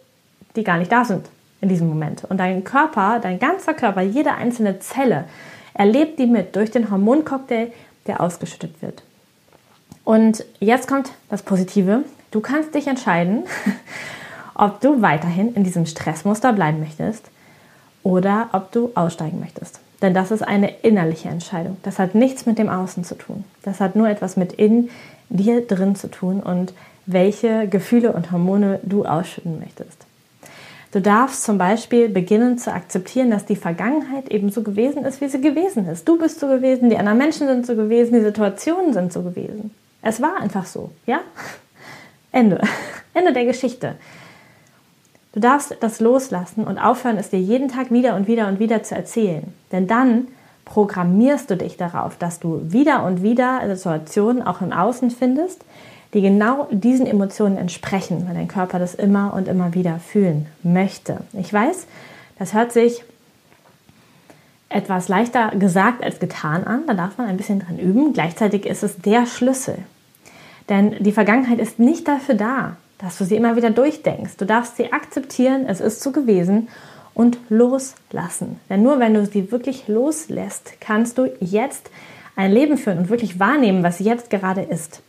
die 0.55 0.65
gar 0.65 0.79
nicht 0.79 0.91
da 0.91 1.05
sind 1.05 1.27
in 1.61 1.69
diesem 1.69 1.89
Moment. 1.89 2.25
Und 2.25 2.39
dein 2.39 2.65
Körper, 2.65 3.19
dein 3.21 3.39
ganzer 3.39 3.75
Körper, 3.75 4.03
jede 4.03 4.35
einzelne 4.35 4.79
Zelle 4.79 5.25
erlebt 5.75 6.19
die 6.19 6.27
mit 6.27 6.57
durch 6.57 6.71
den 6.71 6.91
Hormoncocktail, 6.91 7.73
der 8.07 8.21
ausgeschüttet 8.21 8.81
wird. 8.83 9.03
Und 10.05 10.45
jetzt 10.61 10.89
kommt 10.89 11.11
das 11.29 11.43
Positive. 11.43 12.05
Du 12.31 12.41
kannst 12.41 12.75
dich 12.75 12.87
entscheiden, 12.87 13.45
ob 14.55 14.81
du 14.81 15.03
weiterhin 15.03 15.55
in 15.55 15.65
diesem 15.65 15.87
Stressmuster 15.87 16.53
bleiben 16.53 16.81
möchtest 16.81 17.25
oder 18.03 18.49
ob 18.53 18.71
du 18.73 18.93
aussteigen 18.95 19.41
möchtest. 19.41 19.81
Denn 20.03 20.15
das 20.15 20.31
ist 20.31 20.43
eine 20.43 20.71
innerliche 20.83 21.29
Entscheidung. 21.29 21.79
Das 21.83 21.99
hat 21.99 22.15
nichts 22.15 22.47
mit 22.47 22.59
dem 22.59 22.69
Außen 22.69 23.03
zu 23.03 23.17
tun. 23.17 23.45
Das 23.63 23.81
hat 23.81 23.97
nur 23.97 24.09
etwas 24.09 24.37
mit 24.37 24.53
in 24.53 24.91
dir 25.29 25.67
drin 25.67 25.97
zu 25.97 26.09
tun 26.09 26.41
und 26.41 26.73
welche 27.07 27.67
Gefühle 27.69 28.13
und 28.13 28.31
Hormone 28.31 28.81
du 28.83 29.05
ausschütten 29.05 29.59
möchtest. 29.59 30.06
Du 30.93 31.01
darfst 31.01 31.43
zum 31.43 31.59
Beispiel 31.59 32.09
beginnen 32.09 32.59
zu 32.59 32.73
akzeptieren, 32.73 33.31
dass 33.31 33.45
die 33.45 33.57
Vergangenheit 33.57 34.29
eben 34.31 34.51
so 34.51 34.63
gewesen 34.63 35.05
ist, 35.05 35.21
wie 35.21 35.29
sie 35.29 35.41
gewesen 35.41 35.87
ist. 35.89 36.07
Du 36.09 36.19
bist 36.19 36.41
so 36.41 36.47
gewesen, 36.47 36.91
die 36.91 36.97
anderen 36.97 37.19
Menschen 37.19 37.47
sind 37.49 37.67
so 37.67 37.75
gewesen, 37.75 38.15
die 38.15 38.23
Situationen 38.23 38.93
sind 38.93 39.13
so 39.13 39.23
gewesen. 39.23 39.75
Es 40.03 40.23
war 40.23 40.41
einfach 40.41 40.67
so, 40.67 40.91
ja? 41.07 41.21
Ende. 42.33 42.61
Ende 43.15 43.33
der 43.33 43.45
Geschichte. 43.45 43.97
Du 45.33 45.41
darfst 45.41 45.77
das 45.81 46.01
loslassen 46.01 46.65
und 46.65 46.79
aufhören, 46.79 47.19
es 47.19 47.29
dir 47.31 47.41
jeden 47.41 47.69
Tag 47.69 47.91
wieder 47.91 48.17
und 48.17 48.27
wieder 48.27 48.49
und 48.49 48.59
wieder 48.59 48.83
zu 48.83 48.95
erzählen. 48.95 49.53
Denn 49.73 49.87
dann 49.87 50.29
programmierst 50.65 51.51
du 51.51 51.57
dich 51.57 51.77
darauf, 51.77 52.17
dass 52.17 52.41
du 52.41 52.61
wieder 52.65 53.05
und 53.05 53.23
wieder 53.23 53.61
Situationen 53.75 54.43
auch 54.43 54.61
im 54.61 54.73
Außen 54.73 55.11
findest, 55.11 55.65
die 56.17 56.23
genau 56.23 56.67
diesen 56.71 57.07
Emotionen 57.07 57.59
entsprechen, 57.59 58.25
weil 58.27 58.35
dein 58.35 58.49
Körper 58.49 58.79
das 58.79 58.95
immer 58.95 59.35
und 59.35 59.49
immer 59.49 59.75
wieder 59.75 59.99
fühlen 59.99 60.47
möchte. 60.63 61.19
Ich 61.35 61.53
weiß, 61.53 61.87
das 62.39 62.55
hört 62.55 62.73
sich 62.73 63.05
etwas 64.71 65.09
leichter 65.09 65.51
gesagt 65.51 66.03
als 66.03 66.19
getan 66.19 66.65
an, 66.65 66.85
da 66.87 66.95
darf 66.95 67.19
man 67.19 67.27
ein 67.29 67.37
bisschen 67.37 67.61
dran 67.61 67.79
üben. 67.79 68.15
Gleichzeitig 68.15 68.65
ist 68.65 68.83
es 68.83 68.97
der 68.97 69.27
Schlüssel. 69.27 69.77
Denn 70.71 70.97
die 71.01 71.13
Vergangenheit 71.13 71.59
ist 71.59 71.79
nicht 71.79 72.09
dafür 72.09 72.35
da, 72.35 72.77
dass 72.97 73.19
du 73.19 73.27
sie 73.27 73.37
immer 73.37 73.57
wieder 73.57 73.71
durchdenkst. 73.71 74.39
Du 74.39 74.47
darfst 74.47 74.79
sie 74.79 74.95
akzeptieren, 74.95 75.67
es 75.69 75.83
ist 75.83 76.01
so 76.01 76.13
gewesen 76.13 76.69
und 77.13 77.37
loslassen. 77.51 78.59
Denn 78.71 78.83
nur 78.83 79.01
wenn 79.01 79.13
du 79.13 79.27
sie 79.27 79.53
wirklich 79.53 79.87
loslässt, 79.87 80.81
kannst 80.81 81.19
du 81.19 81.31
jetzt 81.41 81.91
ein 82.37 82.53
Leben 82.53 82.79
führen 82.79 83.01
und 83.01 83.11
wirklich 83.11 83.39
wahrnehmen, 83.39 83.83
was 83.83 83.99
jetzt 83.99 84.31
gerade 84.31 84.63
ist. 84.63 85.03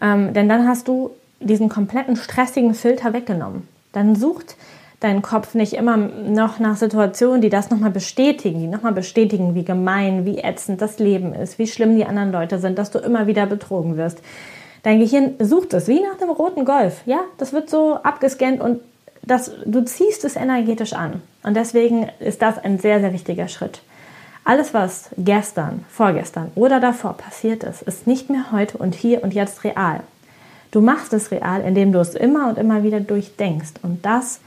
Ähm, 0.00 0.32
denn 0.32 0.48
dann 0.48 0.66
hast 0.66 0.88
du 0.88 1.10
diesen 1.40 1.68
kompletten 1.68 2.16
stressigen 2.16 2.74
Filter 2.74 3.12
weggenommen. 3.12 3.68
Dann 3.92 4.16
sucht 4.16 4.56
dein 5.00 5.20
Kopf 5.20 5.54
nicht 5.54 5.74
immer 5.74 5.96
noch 5.96 6.58
nach 6.58 6.76
Situationen, 6.76 7.42
die 7.42 7.50
das 7.50 7.70
nochmal 7.70 7.90
bestätigen, 7.90 8.60
die 8.60 8.66
nochmal 8.66 8.92
bestätigen, 8.92 9.54
wie 9.54 9.64
gemein, 9.64 10.24
wie 10.24 10.38
ätzend 10.38 10.80
das 10.80 10.98
Leben 10.98 11.34
ist, 11.34 11.58
wie 11.58 11.66
schlimm 11.66 11.96
die 11.96 12.06
anderen 12.06 12.32
Leute 12.32 12.58
sind, 12.58 12.78
dass 12.78 12.90
du 12.90 12.98
immer 12.98 13.26
wieder 13.26 13.46
betrogen 13.46 13.96
wirst, 13.96 14.20
Dein 14.86 15.00
Gehirn 15.00 15.34
sucht 15.40 15.74
es, 15.74 15.88
wie 15.88 15.98
nach 16.00 16.16
dem 16.16 16.30
roten 16.30 16.64
Golf. 16.64 17.00
Ja, 17.06 17.18
das 17.38 17.52
wird 17.52 17.68
so 17.68 17.94
abgescannt 17.94 18.60
und 18.60 18.78
das, 19.24 19.50
du 19.64 19.84
ziehst 19.84 20.24
es 20.24 20.36
energetisch 20.36 20.92
an. 20.92 21.22
Und 21.42 21.56
deswegen 21.56 22.08
ist 22.20 22.40
das 22.40 22.56
ein 22.58 22.78
sehr, 22.78 23.00
sehr 23.00 23.12
wichtiger 23.12 23.48
Schritt. 23.48 23.80
Alles, 24.46 24.72
was 24.72 25.10
gestern, 25.18 25.84
vorgestern 25.90 26.50
oder 26.54 26.80
davor 26.80 27.14
passiert 27.18 27.64
ist, 27.64 27.82
ist 27.82 28.06
nicht 28.06 28.30
mehr 28.30 28.52
heute 28.52 28.78
und 28.78 28.94
hier 28.94 29.22
und 29.22 29.34
jetzt 29.34 29.64
real. 29.64 30.00
Du 30.70 30.80
machst 30.80 31.12
es 31.12 31.30
real, 31.30 31.60
indem 31.60 31.92
du 31.92 32.00
es 32.00 32.14
immer 32.14 32.48
und 32.48 32.56
immer 32.56 32.82
wieder 32.82 33.00
durchdenkst. 33.00 33.74
Und 33.82 34.06
das 34.06 34.40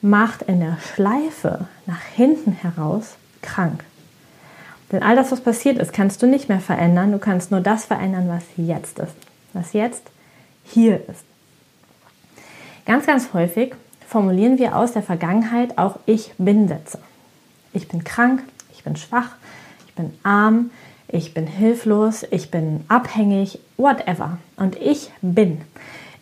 macht 0.00 0.42
in 0.42 0.60
der 0.60 0.78
Schleife 0.94 1.66
nach 1.84 2.00
hinten 2.00 2.52
heraus 2.52 3.16
krank. 3.42 3.84
Denn 4.90 5.02
all 5.02 5.16
das, 5.16 5.30
was 5.30 5.42
passiert 5.42 5.78
ist, 5.78 5.92
kannst 5.92 6.22
du 6.22 6.26
nicht 6.26 6.48
mehr 6.48 6.60
verändern. 6.60 7.12
Du 7.12 7.18
kannst 7.18 7.50
nur 7.50 7.60
das 7.60 7.84
verändern, 7.84 8.28
was 8.28 8.44
jetzt 8.56 8.98
ist 8.98 9.14
was 9.52 9.72
jetzt 9.72 10.02
hier 10.64 10.96
ist. 11.08 11.24
Ganz, 12.86 13.06
ganz 13.06 13.32
häufig 13.32 13.74
formulieren 14.08 14.58
wir 14.58 14.76
aus 14.76 14.92
der 14.92 15.02
Vergangenheit 15.02 15.78
auch 15.78 15.98
Ich 16.06 16.32
bin 16.38 16.68
Sätze. 16.68 16.98
Ich 17.72 17.88
bin 17.88 18.02
krank, 18.02 18.42
ich 18.80 18.84
bin 18.84 18.96
schwach, 18.96 19.28
ich 19.86 19.94
bin 19.94 20.10
arm, 20.22 20.70
ich 21.06 21.34
bin 21.34 21.46
hilflos, 21.46 22.24
ich 22.30 22.50
bin 22.50 22.82
abhängig, 22.88 23.58
whatever. 23.76 24.38
Und 24.56 24.80
ich 24.80 25.10
bin 25.20 25.60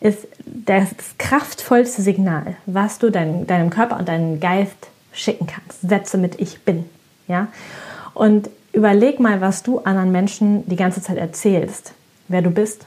ist 0.01 0.27
das 0.45 0.89
kraftvollste 1.17 2.01
Signal, 2.01 2.57
was 2.65 2.99
du 2.99 3.09
dein, 3.09 3.47
deinem 3.47 3.69
Körper 3.69 3.97
und 3.97 4.09
deinem 4.09 4.41
Geist 4.41 4.89
schicken 5.13 5.47
kannst. 5.47 5.81
Sätze 5.87 6.17
mit 6.17 6.39
Ich 6.41 6.63
bin. 6.63 6.83
Ja? 7.29 7.47
Und 8.13 8.49
überleg 8.73 9.21
mal, 9.21 9.39
was 9.39 9.63
du 9.63 9.79
anderen 9.79 10.11
Menschen 10.11 10.67
die 10.67 10.75
ganze 10.75 11.01
Zeit 11.01 11.17
erzählst. 11.17 11.93
Wer 12.27 12.41
du 12.41 12.49
bist, 12.49 12.85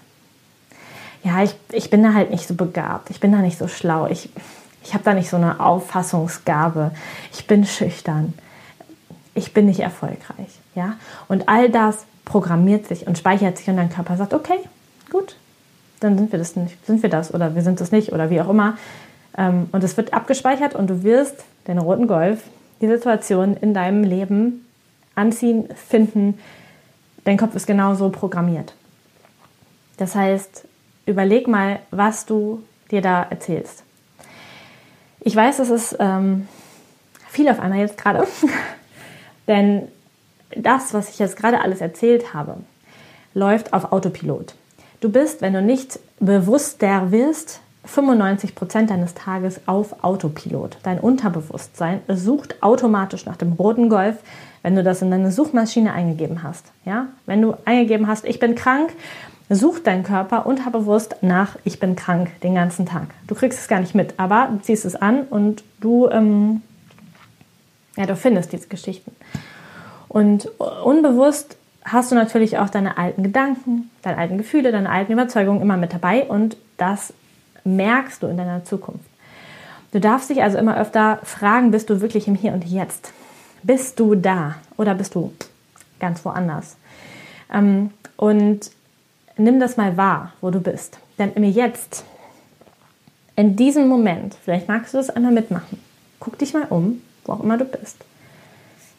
ja, 1.23 1.43
ich, 1.43 1.55
ich 1.73 1.88
bin 1.88 2.02
da 2.02 2.12
halt 2.12 2.31
nicht 2.31 2.47
so 2.47 2.55
begabt, 2.55 3.09
ich 3.09 3.21
bin 3.21 3.33
da 3.33 3.38
nicht 3.38 3.57
so 3.57 3.69
schlau, 3.69 4.07
ich, 4.07 4.29
ich 4.85 4.93
habe 4.93 5.05
da 5.05 5.14
nicht 5.14 5.31
so 5.31 5.37
eine 5.37 5.61
Auffassungsgabe, 5.61 6.91
ich 7.33 7.47
bin 7.47 7.64
schüchtern, 7.64 8.35
ich 9.34 9.54
bin 9.54 9.66
nicht 9.66 9.80
erfolgreich. 9.80 10.60
Ja? 10.74 10.96
Und 11.28 11.48
all 11.48 11.70
das 11.70 12.04
programmiert 12.24 12.86
sich 12.86 13.06
und 13.06 13.18
speichert 13.18 13.58
sich 13.58 13.68
und 13.68 13.76
dein 13.76 13.90
Körper 13.90 14.16
sagt, 14.16 14.34
okay, 14.34 14.58
gut, 15.10 15.36
dann 16.00 16.18
sind 16.18 16.32
wir 16.32 16.38
das 16.38 16.56
nicht, 16.56 16.84
sind 16.86 17.02
wir 17.02 17.10
das 17.10 17.32
oder 17.32 17.54
wir 17.54 17.62
sind 17.62 17.80
es 17.80 17.92
nicht 17.92 18.12
oder 18.12 18.30
wie 18.30 18.40
auch 18.40 18.48
immer. 18.48 18.76
Ähm, 19.36 19.68
und 19.72 19.82
es 19.84 19.96
wird 19.96 20.12
abgespeichert 20.12 20.74
und 20.74 20.88
du 20.88 21.02
wirst 21.02 21.44
den 21.66 21.78
roten 21.78 22.06
Golf, 22.06 22.42
die 22.80 22.88
Situation 22.88 23.56
in 23.56 23.74
deinem 23.74 24.04
Leben 24.04 24.66
anziehen, 25.14 25.68
finden. 25.74 26.38
Dein 27.24 27.38
Kopf 27.38 27.54
ist 27.54 27.66
genauso 27.66 28.10
programmiert. 28.10 28.74
Das 29.96 30.14
heißt, 30.14 30.66
überleg 31.06 31.46
mal, 31.46 31.80
was 31.90 32.26
du 32.26 32.62
dir 32.90 33.00
da 33.00 33.22
erzählst. 33.22 33.84
Ich 35.20 35.36
weiß, 35.36 35.60
es 35.60 35.70
ist 35.70 35.96
ähm, 36.00 36.48
viel 37.28 37.48
auf 37.48 37.60
einmal 37.60 37.78
jetzt 37.78 37.96
gerade, 37.96 38.26
denn 39.49 39.88
das, 40.56 40.94
was 40.94 41.08
ich 41.11 41.18
jetzt 41.18 41.37
gerade 41.37 41.61
alles 41.61 41.80
erzählt 41.80 42.34
habe, 42.34 42.56
läuft 43.34 43.72
auf 43.72 43.92
Autopilot. 43.92 44.54
Du 45.00 45.11
bist, 45.11 45.42
wenn 45.42 45.54
du 45.54 45.62
nicht 45.62 45.99
bewusster 46.20 47.11
wirst, 47.11 47.61
95 47.84 48.54
Prozent 48.54 48.90
deines 48.90 49.14
Tages 49.14 49.61
auf 49.66 50.04
Autopilot. 50.04 50.78
Dein 50.84 51.00
Unterbewusstsein 51.00 52.00
sucht 52.08 52.62
automatisch 52.62 53.26
nach 53.26 53.37
dem 53.37 53.52
roten 53.54 53.88
Golf, 53.88 54.16
wenn 54.62 54.76
du 54.76 54.84
das 54.84 55.02
in 55.02 55.11
deine 55.11 55.32
Suchmaschine 55.32 55.92
eingegeben 55.92 56.42
hast. 56.42 56.66
Ja? 56.84 57.08
Wenn 57.26 57.42
du 57.42 57.54
eingegeben 57.64 58.06
hast, 58.06 58.25
ich 58.25 58.38
bin 58.38 58.54
krank, 58.54 58.92
sucht 59.50 59.87
dein 59.87 60.04
Körper 60.04 60.46
unterbewusst 60.46 61.16
nach, 61.20 61.56
ich 61.64 61.80
bin 61.80 61.96
krank 61.96 62.30
den 62.42 62.54
ganzen 62.54 62.87
Tag. 62.87 63.08
Du 63.26 63.34
kriegst 63.34 63.58
es 63.58 63.68
gar 63.68 63.80
nicht 63.80 63.94
mit, 63.94 64.14
aber 64.18 64.49
du 64.52 64.61
ziehst 64.61 64.84
es 64.84 64.94
an 64.94 65.22
und 65.22 65.64
du, 65.80 66.08
ähm, 66.08 66.62
ja, 67.96 68.06
du 68.06 68.14
findest 68.14 68.52
diese 68.52 68.68
Geschichten. 68.68 69.12
Und 70.12 70.47
unbewusst 70.59 71.57
hast 71.85 72.11
du 72.11 72.14
natürlich 72.14 72.59
auch 72.59 72.69
deine 72.69 72.99
alten 72.99 73.23
Gedanken, 73.23 73.90
deine 74.02 74.19
alten 74.19 74.37
Gefühle, 74.37 74.71
deine 74.71 74.90
alten 74.90 75.11
Überzeugungen 75.11 75.62
immer 75.62 75.78
mit 75.78 75.95
dabei 75.95 76.25
und 76.25 76.59
das 76.76 77.14
merkst 77.64 78.23
du 78.23 78.26
in 78.26 78.37
deiner 78.37 78.62
Zukunft. 78.62 79.07
Du 79.90 80.00
darfst 80.00 80.28
dich 80.28 80.42
also 80.42 80.59
immer 80.59 80.78
öfter 80.78 81.19
fragen, 81.23 81.71
bist 81.71 81.88
du 81.88 82.02
wirklich 82.02 82.28
im 82.28 82.35
Hier 82.35 82.52
und 82.52 82.66
Jetzt? 82.66 83.11
Bist 83.62 83.99
du 83.99 84.14
da 84.14 84.57
oder 84.76 84.95
bist 84.95 85.14
du 85.14 85.33
ganz 85.99 86.23
woanders? 86.26 86.76
Ähm, 87.50 87.90
und 88.16 88.71
nimm 89.38 89.61
das 89.61 89.78
mal 89.78 89.97
wahr, 89.97 90.35
wo 90.42 90.50
du 90.50 90.61
bist. 90.61 90.99
Denn 91.19 91.33
im 91.33 91.45
Jetzt, 91.45 92.04
in 93.35 93.57
diesem 93.57 93.88
Moment, 93.88 94.37
vielleicht 94.45 94.69
magst 94.69 94.92
du 94.92 94.99
das 94.99 95.09
einmal 95.09 95.33
mitmachen, 95.33 95.81
guck 96.21 96.37
dich 96.37 96.52
mal 96.52 96.66
um, 96.69 97.00
wo 97.25 97.33
auch 97.33 97.42
immer 97.42 97.57
du 97.57 97.64
bist. 97.64 98.04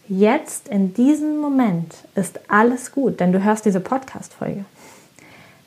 Jetzt, 0.10 0.68
in 0.68 0.94
diesem 0.94 1.38
Moment, 1.38 1.96
ist 2.14 2.40
alles 2.50 2.92
gut, 2.92 3.22
denn 3.22 3.32
du 3.32 3.42
hörst 3.42 3.66
diese 3.66 3.80
Podcast-Folge. 3.80 4.66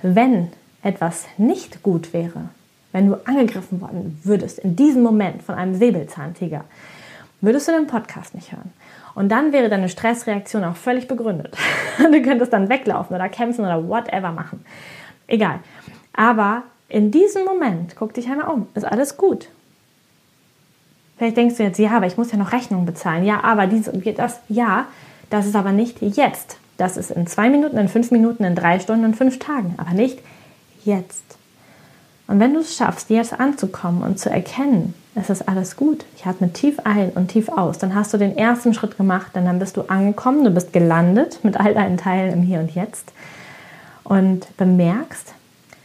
Wenn 0.02 0.52
etwas 0.82 1.24
nicht 1.38 1.82
gut 1.82 2.12
wäre, 2.12 2.50
wenn 2.92 3.08
du 3.08 3.14
angegriffen 3.26 3.80
worden 3.80 4.20
würdest, 4.24 4.58
in 4.58 4.76
diesem 4.76 5.02
Moment 5.02 5.42
von 5.42 5.54
einem 5.54 5.74
Säbelzahntiger, 5.74 6.64
würdest 7.40 7.66
du 7.66 7.72
den 7.72 7.86
Podcast 7.86 8.34
nicht 8.34 8.52
hören. 8.52 8.72
Und 9.14 9.30
dann 9.30 9.52
wäre 9.52 9.70
deine 9.70 9.88
Stressreaktion 9.88 10.64
auch 10.64 10.76
völlig 10.76 11.08
begründet. 11.08 11.56
du 11.98 12.20
könntest 12.20 12.52
dann 12.52 12.68
weglaufen 12.68 13.16
oder 13.16 13.30
kämpfen 13.30 13.64
oder 13.64 13.88
whatever 13.88 14.32
machen. 14.32 14.66
Egal. 15.26 15.60
Aber 16.12 16.64
in 16.90 17.10
diesem 17.10 17.46
Moment, 17.46 17.96
guck 17.96 18.12
dich 18.12 18.28
einmal 18.28 18.48
um, 18.48 18.68
ist 18.74 18.84
alles 18.84 19.16
gut. 19.16 19.48
Vielleicht 21.16 21.36
denkst 21.36 21.56
du 21.56 21.62
jetzt, 21.62 21.78
ja, 21.78 21.92
aber 21.92 22.06
ich 22.06 22.16
muss 22.16 22.30
ja 22.30 22.38
noch 22.38 22.52
Rechnungen 22.52 22.86
bezahlen. 22.86 23.24
Ja, 23.24 23.42
aber 23.42 23.66
dies 23.66 23.88
und 23.88 24.04
das, 24.18 24.40
ja, 24.48 24.86
das 25.30 25.46
ist 25.46 25.56
aber 25.56 25.72
nicht 25.72 26.02
jetzt. 26.02 26.58
Das 26.76 26.96
ist 26.96 27.10
in 27.10 27.26
zwei 27.26 27.48
Minuten, 27.48 27.78
in 27.78 27.88
fünf 27.88 28.10
Minuten, 28.10 28.44
in 28.44 28.54
drei 28.54 28.78
Stunden, 28.80 29.04
in 29.04 29.14
fünf 29.14 29.38
Tagen, 29.38 29.74
aber 29.78 29.92
nicht 29.92 30.18
jetzt. 30.84 31.24
Und 32.28 32.40
wenn 32.40 32.54
du 32.54 32.60
es 32.60 32.76
schaffst, 32.76 33.08
jetzt 33.08 33.38
anzukommen 33.38 34.02
und 34.02 34.18
zu 34.18 34.30
erkennen, 34.30 34.94
es 35.14 35.30
ist 35.30 35.48
alles 35.48 35.76
gut, 35.76 36.04
ich 36.16 36.26
atme 36.26 36.52
tief 36.52 36.80
ein 36.84 37.10
und 37.10 37.28
tief 37.28 37.48
aus, 37.48 37.78
dann 37.78 37.94
hast 37.94 38.12
du 38.12 38.18
den 38.18 38.36
ersten 38.36 38.74
Schritt 38.74 38.98
gemacht, 38.98 39.30
dann, 39.32 39.46
dann 39.46 39.58
bist 39.58 39.76
du 39.76 39.82
angekommen, 39.82 40.44
du 40.44 40.50
bist 40.50 40.72
gelandet 40.72 41.40
mit 41.42 41.58
all 41.58 41.72
deinen 41.72 41.96
Teilen 41.96 42.32
im 42.32 42.42
Hier 42.42 42.58
und 42.58 42.74
Jetzt 42.74 43.12
und 44.04 44.54
bemerkst, 44.56 45.32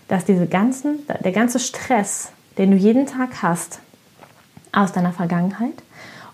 dass 0.08 0.26
diese 0.26 0.48
ganzen, 0.48 1.00
der 1.24 1.32
ganze 1.32 1.60
Stress, 1.60 2.32
den 2.58 2.72
du 2.72 2.78
jeden 2.78 3.06
Tag 3.06 3.42
hast, 3.42 3.80
aus 4.72 4.92
deiner 4.92 5.14
Vergangenheit 5.14 5.84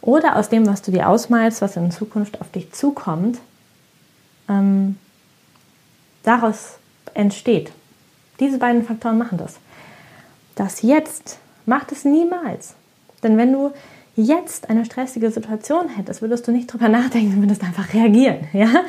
oder 0.02 0.36
aus 0.36 0.50
dem, 0.50 0.68
was 0.68 0.82
du 0.82 0.92
dir 0.92 1.10
ausmalst, 1.10 1.62
was 1.62 1.76
in 1.76 1.92
Zukunft 1.92 2.40
auf 2.42 2.52
dich 2.52 2.72
zukommt, 2.72 3.40
ähm, 4.48 4.98
daraus 6.24 6.78
entsteht. 7.14 7.72
Diese 8.40 8.60
beiden 8.60 8.84
Faktoren 8.84 9.18
machen 9.18 9.38
das. 9.38 9.56
Das 10.56 10.82
Jetzt 10.82 11.40
macht 11.66 11.92
es 11.92 12.06
niemals. 12.06 12.76
Denn 13.24 13.38
wenn 13.38 13.52
du 13.52 13.72
jetzt 14.16 14.70
eine 14.70 14.86
stressige 14.86 15.32
Situation 15.32 15.90
hättest, 15.90 16.22
würdest 16.22 16.48
du 16.48 16.52
nicht 16.52 16.72
drüber 16.72 16.90
nachdenken, 16.90 17.36
du 17.36 17.42
würdest 17.42 17.64
einfach 17.64 17.94
reagieren. 17.94 18.48
Ja? 18.54 18.84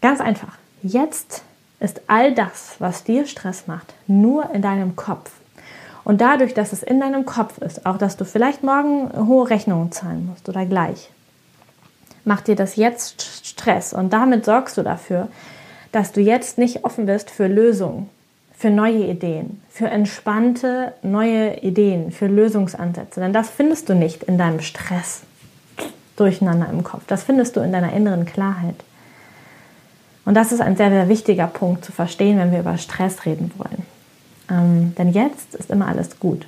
Ganz 0.00 0.20
einfach. 0.20 0.56
Jetzt 0.82 1.42
ist 1.80 2.02
all 2.06 2.32
das, 2.32 2.76
was 2.78 3.02
dir 3.02 3.26
Stress 3.26 3.66
macht, 3.66 3.94
nur 4.06 4.50
in 4.50 4.62
deinem 4.62 4.94
Kopf. 4.94 5.32
Und 6.08 6.22
dadurch, 6.22 6.54
dass 6.54 6.72
es 6.72 6.82
in 6.82 7.00
deinem 7.00 7.26
Kopf 7.26 7.58
ist, 7.58 7.84
auch 7.84 7.98
dass 7.98 8.16
du 8.16 8.24
vielleicht 8.24 8.62
morgen 8.62 9.28
hohe 9.28 9.50
Rechnungen 9.50 9.92
zahlen 9.92 10.24
musst 10.24 10.48
oder 10.48 10.64
gleich, 10.64 11.10
macht 12.24 12.46
dir 12.46 12.56
das 12.56 12.76
jetzt 12.76 13.20
Stress. 13.46 13.92
Und 13.92 14.14
damit 14.14 14.46
sorgst 14.46 14.78
du 14.78 14.82
dafür, 14.82 15.28
dass 15.92 16.12
du 16.12 16.22
jetzt 16.22 16.56
nicht 16.56 16.86
offen 16.86 17.04
bist 17.04 17.30
für 17.30 17.46
Lösungen, 17.46 18.08
für 18.56 18.70
neue 18.70 19.04
Ideen, 19.04 19.62
für 19.68 19.88
entspannte 19.88 20.94
neue 21.02 21.58
Ideen, 21.60 22.10
für 22.10 22.26
Lösungsansätze. 22.26 23.20
Denn 23.20 23.34
das 23.34 23.50
findest 23.50 23.90
du 23.90 23.94
nicht 23.94 24.22
in 24.22 24.38
deinem 24.38 24.60
Stress 24.60 25.20
durcheinander 26.16 26.70
im 26.70 26.84
Kopf. 26.84 27.02
Das 27.06 27.22
findest 27.22 27.54
du 27.54 27.60
in 27.60 27.70
deiner 27.70 27.92
inneren 27.92 28.24
Klarheit. 28.24 28.82
Und 30.24 30.32
das 30.32 30.52
ist 30.52 30.62
ein 30.62 30.78
sehr, 30.78 30.88
sehr 30.88 31.10
wichtiger 31.10 31.48
Punkt 31.48 31.84
zu 31.84 31.92
verstehen, 31.92 32.38
wenn 32.38 32.50
wir 32.50 32.60
über 32.60 32.78
Stress 32.78 33.26
reden 33.26 33.52
wollen. 33.58 33.97
Ähm, 34.50 34.94
denn 34.96 35.12
jetzt 35.12 35.54
ist 35.54 35.70
immer 35.70 35.86
alles 35.86 36.18
gut. 36.18 36.46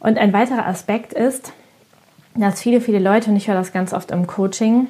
Und 0.00 0.18
ein 0.18 0.32
weiterer 0.32 0.66
Aspekt 0.66 1.12
ist, 1.12 1.52
dass 2.34 2.60
viele, 2.60 2.80
viele 2.80 2.98
Leute, 2.98 3.30
und 3.30 3.36
ich 3.36 3.48
höre 3.48 3.54
das 3.54 3.72
ganz 3.72 3.92
oft 3.92 4.10
im 4.10 4.26
Coaching, 4.26 4.88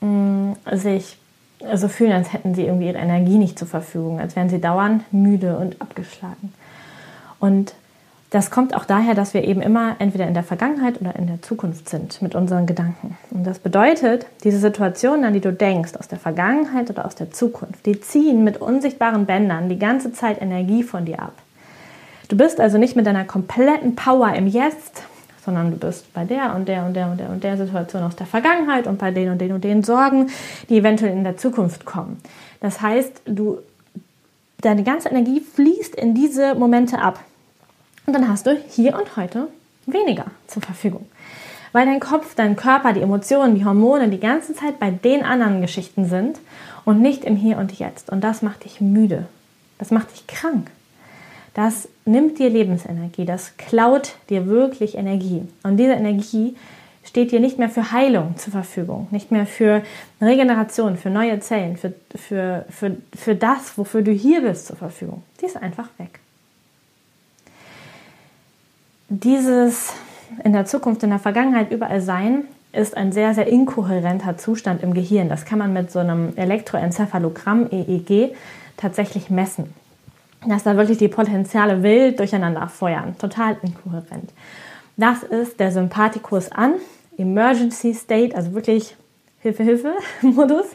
mh, 0.00 0.08
mm, 0.08 0.56
sich 0.72 1.18
so 1.74 1.88
fühlen, 1.88 2.12
als 2.12 2.32
hätten 2.32 2.54
sie 2.54 2.64
irgendwie 2.64 2.88
ihre 2.88 2.98
Energie 2.98 3.38
nicht 3.38 3.58
zur 3.58 3.68
Verfügung, 3.68 4.20
als 4.20 4.36
wären 4.36 4.48
sie 4.48 4.60
dauernd 4.60 5.04
müde 5.12 5.56
und 5.56 5.80
abgeschlagen. 5.80 6.52
Und 7.38 7.74
das 8.32 8.50
kommt 8.50 8.74
auch 8.74 8.86
daher, 8.86 9.14
dass 9.14 9.34
wir 9.34 9.44
eben 9.44 9.60
immer 9.60 9.96
entweder 9.98 10.26
in 10.26 10.32
der 10.32 10.42
Vergangenheit 10.42 10.98
oder 11.02 11.14
in 11.16 11.26
der 11.26 11.42
Zukunft 11.42 11.90
sind 11.90 12.22
mit 12.22 12.34
unseren 12.34 12.64
Gedanken. 12.66 13.18
Und 13.30 13.46
das 13.46 13.58
bedeutet, 13.58 14.24
diese 14.42 14.56
Situationen, 14.56 15.26
an 15.26 15.34
die 15.34 15.40
du 15.40 15.52
denkst, 15.52 15.92
aus 15.98 16.08
der 16.08 16.18
Vergangenheit 16.18 16.88
oder 16.88 17.04
aus 17.04 17.14
der 17.14 17.30
Zukunft, 17.30 17.84
die 17.84 18.00
ziehen 18.00 18.42
mit 18.42 18.58
unsichtbaren 18.58 19.26
Bändern 19.26 19.68
die 19.68 19.78
ganze 19.78 20.14
Zeit 20.14 20.40
Energie 20.40 20.82
von 20.82 21.04
dir 21.04 21.20
ab. 21.20 21.34
Du 22.28 22.38
bist 22.38 22.58
also 22.58 22.78
nicht 22.78 22.96
mit 22.96 23.04
deiner 23.04 23.24
kompletten 23.24 23.96
Power 23.96 24.32
im 24.32 24.46
Jetzt, 24.46 25.02
sondern 25.44 25.70
du 25.70 25.76
bist 25.76 26.10
bei 26.14 26.24
der 26.24 26.54
und 26.54 26.66
der 26.68 26.86
und 26.86 26.94
der 26.94 27.10
und 27.10 27.20
der 27.20 27.28
und 27.28 27.44
der 27.44 27.58
Situation 27.58 28.02
aus 28.02 28.16
der 28.16 28.26
Vergangenheit 28.26 28.86
und 28.86 28.96
bei 28.96 29.10
den 29.10 29.28
und 29.28 29.42
den 29.42 29.52
und 29.52 29.62
den 29.62 29.82
Sorgen, 29.82 30.30
die 30.70 30.78
eventuell 30.78 31.12
in 31.12 31.24
der 31.24 31.36
Zukunft 31.36 31.84
kommen. 31.84 32.16
Das 32.60 32.80
heißt, 32.80 33.20
du 33.26 33.58
deine 34.62 34.84
ganze 34.84 35.10
Energie 35.10 35.40
fließt 35.40 35.94
in 35.94 36.14
diese 36.14 36.54
Momente 36.54 36.98
ab. 36.98 37.20
Und 38.06 38.14
dann 38.14 38.28
hast 38.28 38.46
du 38.46 38.56
hier 38.68 38.96
und 38.98 39.16
heute 39.16 39.48
weniger 39.86 40.26
zur 40.46 40.62
Verfügung. 40.62 41.06
Weil 41.72 41.86
dein 41.86 42.00
Kopf, 42.00 42.34
dein 42.34 42.56
Körper, 42.56 42.92
die 42.92 43.00
Emotionen, 43.00 43.54
die 43.54 43.64
Hormone 43.64 44.08
die 44.08 44.20
ganze 44.20 44.54
Zeit 44.54 44.78
bei 44.78 44.90
den 44.90 45.22
anderen 45.22 45.60
Geschichten 45.60 46.06
sind 46.06 46.38
und 46.84 47.00
nicht 47.00 47.24
im 47.24 47.36
Hier 47.36 47.58
und 47.58 47.78
Jetzt. 47.78 48.10
Und 48.10 48.22
das 48.22 48.42
macht 48.42 48.64
dich 48.64 48.80
müde. 48.80 49.26
Das 49.78 49.90
macht 49.90 50.12
dich 50.12 50.26
krank. 50.26 50.70
Das 51.54 51.88
nimmt 52.04 52.38
dir 52.38 52.50
Lebensenergie. 52.50 53.24
Das 53.24 53.56
klaut 53.56 54.14
dir 54.28 54.46
wirklich 54.46 54.96
Energie. 54.96 55.42
Und 55.62 55.76
diese 55.76 55.92
Energie 55.92 56.56
steht 57.04 57.32
dir 57.32 57.40
nicht 57.40 57.58
mehr 57.58 57.68
für 57.68 57.92
Heilung 57.92 58.36
zur 58.36 58.52
Verfügung, 58.52 59.08
nicht 59.10 59.30
mehr 59.30 59.46
für 59.46 59.82
Regeneration, 60.20 60.96
für 60.96 61.10
neue 61.10 61.40
Zellen, 61.40 61.76
für, 61.76 61.94
für, 62.14 62.64
für, 62.68 62.96
für 63.14 63.34
das, 63.34 63.76
wofür 63.76 64.02
du 64.02 64.12
hier 64.12 64.42
bist, 64.42 64.66
zur 64.66 64.76
Verfügung. 64.76 65.22
Die 65.40 65.46
ist 65.46 65.56
einfach 65.56 65.88
weg 65.98 66.21
dieses 69.20 69.92
in 70.42 70.52
der 70.52 70.64
Zukunft, 70.64 71.02
in 71.02 71.10
der 71.10 71.18
Vergangenheit 71.18 71.70
überall 71.70 72.00
sein, 72.00 72.44
ist 72.72 72.96
ein 72.96 73.12
sehr, 73.12 73.34
sehr 73.34 73.46
inkohärenter 73.46 74.38
Zustand 74.38 74.82
im 74.82 74.94
Gehirn. 74.94 75.28
Das 75.28 75.44
kann 75.44 75.58
man 75.58 75.74
mit 75.74 75.90
so 75.90 75.98
einem 75.98 76.32
Elektroenzephalogramm, 76.36 77.68
EEG, 77.70 78.34
tatsächlich 78.78 79.28
messen. 79.28 79.74
Dass 80.46 80.62
da 80.62 80.76
wirklich 80.76 80.96
die 80.96 81.08
Potenziale 81.08 81.82
wild 81.82 82.18
durcheinander 82.18 82.66
feuern. 82.68 83.16
Total 83.18 83.56
inkohärent. 83.62 84.32
Das 84.96 85.22
ist 85.22 85.60
der 85.60 85.70
Sympathikus 85.70 86.50
an, 86.50 86.74
Emergency 87.18 87.92
State, 87.92 88.34
also 88.34 88.54
wirklich 88.54 88.96
Hilfe, 89.40 89.62
Hilfe 89.62 89.92
Modus. 90.22 90.66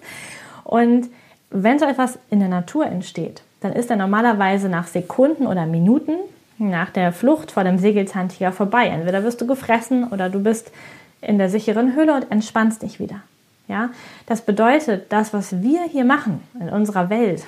Und 0.64 1.10
wenn 1.50 1.80
so 1.80 1.86
etwas 1.86 2.20
in 2.30 2.40
der 2.40 2.50
Natur 2.50 2.86
entsteht, 2.86 3.42
dann 3.62 3.74
ist 3.74 3.90
er 3.90 3.96
normalerweise 3.96 4.70
nach 4.70 4.86
Sekunden 4.86 5.48
oder 5.48 5.66
Minuten 5.66 6.14
nach 6.58 6.90
der 6.90 7.12
Flucht 7.12 7.52
vor 7.52 7.64
dem 7.64 7.78
Sägelzahntiger 7.78 8.52
vorbei. 8.52 8.88
Entweder 8.88 9.24
wirst 9.24 9.42
du 9.42 9.48
gefressen 9.48 10.08
oder 10.12 10.30
du 10.30 10.42
bist 10.42 10.72
in 11.22 11.38
der 11.38 11.50
sicheren 11.50 11.96
Höhle 11.96 12.16
und 12.16 12.32
entspannst 12.32 12.82
dich 12.82 13.00
wieder. 13.00 13.22
Ja, 13.68 13.90
das 14.26 14.42
bedeutet, 14.42 15.12
das, 15.12 15.34
was 15.34 15.62
wir 15.62 15.84
hier 15.84 16.06
machen 16.06 16.42
in 16.60 16.70
unserer 16.70 17.10
Welt, 17.10 17.44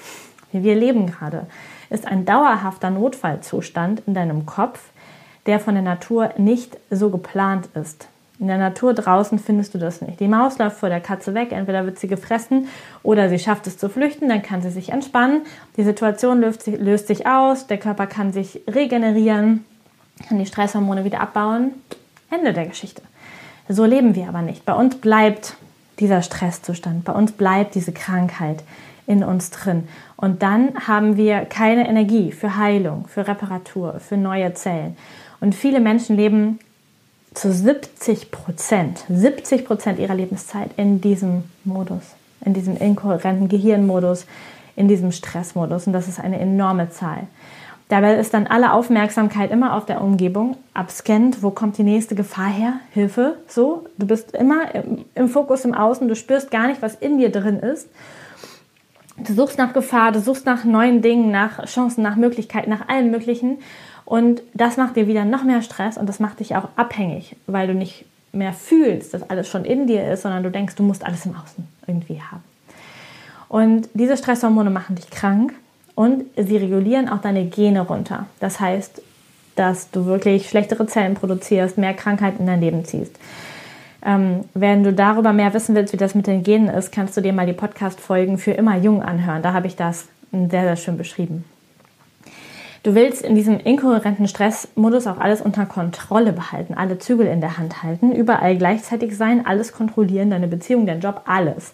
wie 0.51 0.63
wir 0.63 0.75
leben 0.75 1.07
gerade, 1.07 1.47
ist 1.89 2.05
ein 2.05 2.25
dauerhafter 2.25 2.89
Notfallzustand 2.89 4.03
in 4.05 4.13
deinem 4.13 4.45
Kopf, 4.45 4.81
der 5.45 5.59
von 5.59 5.75
der 5.75 5.83
Natur 5.83 6.33
nicht 6.37 6.77
so 6.89 7.09
geplant 7.09 7.69
ist. 7.73 8.07
In 8.39 8.47
der 8.47 8.57
Natur 8.57 8.93
draußen 8.93 9.37
findest 9.37 9.73
du 9.73 9.77
das 9.77 10.01
nicht. 10.01 10.21
Die 10.21 10.29
Maus 10.29 10.57
läuft 10.59 10.77
vor 10.77 10.87
der 10.87 11.01
Katze 11.01 11.33
weg, 11.33 11.51
entweder 11.51 11.85
wird 11.85 11.99
sie 11.99 12.07
gefressen 12.07 12.69
oder 13.03 13.27
sie 13.27 13.37
schafft 13.37 13.67
es 13.67 13.77
zu 13.77 13.89
flüchten, 13.89 14.29
dann 14.29 14.41
kann 14.41 14.61
sie 14.61 14.69
sich 14.69 14.89
entspannen. 14.89 15.41
Die 15.75 15.83
Situation 15.83 16.39
löst, 16.39 16.65
löst 16.67 17.07
sich 17.07 17.27
aus, 17.27 17.67
der 17.67 17.77
Körper 17.77 18.07
kann 18.07 18.31
sich 18.31 18.61
regenerieren, 18.65 19.65
kann 20.25 20.39
die 20.39 20.45
Stresshormone 20.45 21.03
wieder 21.03 21.19
abbauen. 21.19 21.71
Ende 22.31 22.53
der 22.53 22.67
Geschichte. 22.67 23.01
So 23.67 23.83
leben 23.83 24.15
wir 24.15 24.29
aber 24.29 24.41
nicht. 24.41 24.65
Bei 24.65 24.73
uns 24.73 24.95
bleibt 24.95 25.57
dieser 25.99 26.21
Stresszustand, 26.21 27.03
bei 27.03 27.11
uns 27.11 27.33
bleibt 27.33 27.75
diese 27.75 27.91
Krankheit 27.91 28.63
in 29.05 29.21
uns 29.21 29.49
drin. 29.49 29.89
Und 30.15 30.43
dann 30.43 30.87
haben 30.87 31.17
wir 31.17 31.41
keine 31.41 31.89
Energie 31.89 32.31
für 32.31 32.55
Heilung, 32.55 33.05
für 33.07 33.27
Reparatur, 33.27 33.99
für 33.99 34.15
neue 34.15 34.53
Zellen. 34.53 34.95
Und 35.41 35.55
viele 35.55 35.81
Menschen 35.81 36.15
leben 36.15 36.59
zu 37.33 37.51
70 37.51 38.31
Prozent, 38.31 39.03
70 39.09 39.65
Prozent 39.65 39.99
ihrer 39.99 40.15
Lebenszeit 40.15 40.71
in 40.77 41.01
diesem 41.01 41.43
Modus, 41.63 42.03
in 42.43 42.53
diesem 42.53 42.77
inkohärenten 42.77 43.47
Gehirnmodus, 43.49 44.25
in 44.75 44.87
diesem 44.87 45.11
Stressmodus. 45.11 45.87
Und 45.87 45.93
das 45.93 46.07
ist 46.07 46.19
eine 46.19 46.39
enorme 46.39 46.89
Zahl. 46.89 47.27
Dabei 47.89 48.15
ist 48.15 48.35
dann 48.35 48.45
alle 48.45 48.73
Aufmerksamkeit 48.73 49.49
immer 49.49 49.73
auf 49.75 49.85
der 49.85 50.01
Umgebung, 50.01 50.57
abscannt, 50.75 51.41
wo 51.41 51.49
kommt 51.49 51.79
die 51.79 51.83
nächste 51.83 52.13
Gefahr 52.13 52.49
her, 52.49 52.73
Hilfe, 52.91 53.37
so. 53.47 53.85
Du 53.97 54.05
bist 54.05 54.35
immer 54.35 54.75
im, 54.75 55.05
im 55.15 55.27
Fokus 55.27 55.65
im 55.65 55.73
Außen, 55.73 56.07
du 56.07 56.15
spürst 56.15 56.51
gar 56.51 56.67
nicht, 56.67 56.83
was 56.83 56.93
in 56.93 57.17
dir 57.17 57.31
drin 57.31 57.57
ist. 57.57 57.89
Du 59.17 59.33
suchst 59.33 59.57
nach 59.57 59.73
Gefahr, 59.73 60.11
du 60.11 60.21
suchst 60.21 60.45
nach 60.45 60.63
neuen 60.65 61.01
Dingen, 61.01 61.31
nach 61.31 61.65
Chancen, 61.65 62.03
nach 62.03 62.15
Möglichkeiten, 62.15 62.69
nach 62.69 62.87
allem 62.87 63.09
Möglichen. 63.09 63.57
Und 64.09 64.41
das 64.55 64.75
macht 64.75 64.95
dir 64.95 65.05
wieder 65.05 65.23
noch 65.23 65.43
mehr 65.43 65.61
Stress 65.61 65.95
und 65.95 66.09
das 66.09 66.19
macht 66.19 66.39
dich 66.39 66.55
auch 66.55 66.69
abhängig, 66.75 67.35
weil 67.45 67.67
du 67.67 67.75
nicht 67.75 68.05
mehr 68.31 68.53
fühlst, 68.53 69.13
dass 69.13 69.29
alles 69.29 69.47
schon 69.47 69.65
in 69.65 69.85
dir 69.85 70.11
ist, 70.11 70.23
sondern 70.23 70.41
du 70.41 70.49
denkst, 70.49 70.73
du 70.73 70.81
musst 70.81 71.05
alles 71.05 71.27
im 71.27 71.35
Außen 71.35 71.67
irgendwie 71.85 72.19
haben. 72.19 72.43
Und 73.49 73.87
diese 73.93 74.17
Stresshormone 74.17 74.71
machen 74.71 74.95
dich 74.95 75.11
krank 75.11 75.53
und 75.93 76.23
sie 76.35 76.57
regulieren 76.57 77.07
auch 77.07 77.21
deine 77.21 77.45
Gene 77.45 77.81
runter. 77.81 78.25
Das 78.39 78.59
heißt, 78.59 78.99
dass 79.55 79.91
du 79.91 80.07
wirklich 80.07 80.49
schlechtere 80.49 80.87
Zellen 80.87 81.13
produzierst, 81.13 81.77
mehr 81.77 81.93
Krankheiten 81.93 82.39
in 82.39 82.47
dein 82.47 82.61
Leben 82.61 82.85
ziehst. 82.85 83.15
Ähm, 84.03 84.45
wenn 84.55 84.83
du 84.83 84.91
darüber 84.91 85.33
mehr 85.33 85.53
wissen 85.53 85.75
willst, 85.75 85.93
wie 85.93 85.97
das 85.97 86.15
mit 86.15 86.25
den 86.25 86.41
Genen 86.41 86.69
ist, 86.69 86.91
kannst 86.91 87.15
du 87.15 87.21
dir 87.21 87.33
mal 87.33 87.45
die 87.45 87.53
Podcast-Folgen 87.53 88.39
für 88.39 88.53
immer 88.53 88.75
jung 88.75 89.03
anhören. 89.03 89.43
Da 89.43 89.53
habe 89.53 89.67
ich 89.67 89.75
das 89.75 90.07
sehr, 90.31 90.63
sehr 90.63 90.77
schön 90.77 90.97
beschrieben. 90.97 91.45
Du 92.83 92.95
willst 92.95 93.23
in 93.23 93.35
diesem 93.35 93.59
inkohärenten 93.59 94.27
Stressmodus 94.27 95.05
auch 95.07 95.19
alles 95.19 95.41
unter 95.41 95.65
Kontrolle 95.65 96.31
behalten, 96.31 96.73
alle 96.75 96.97
Zügel 96.97 97.27
in 97.27 97.41
der 97.41 97.57
Hand 97.57 97.83
halten, 97.83 98.13
überall 98.13 98.57
gleichzeitig 98.57 99.17
sein, 99.17 99.45
alles 99.45 99.73
kontrollieren, 99.73 100.29
deine 100.29 100.47
Beziehung, 100.47 100.85
dein 100.85 101.01
Job, 101.01 101.23
alles. 101.25 101.73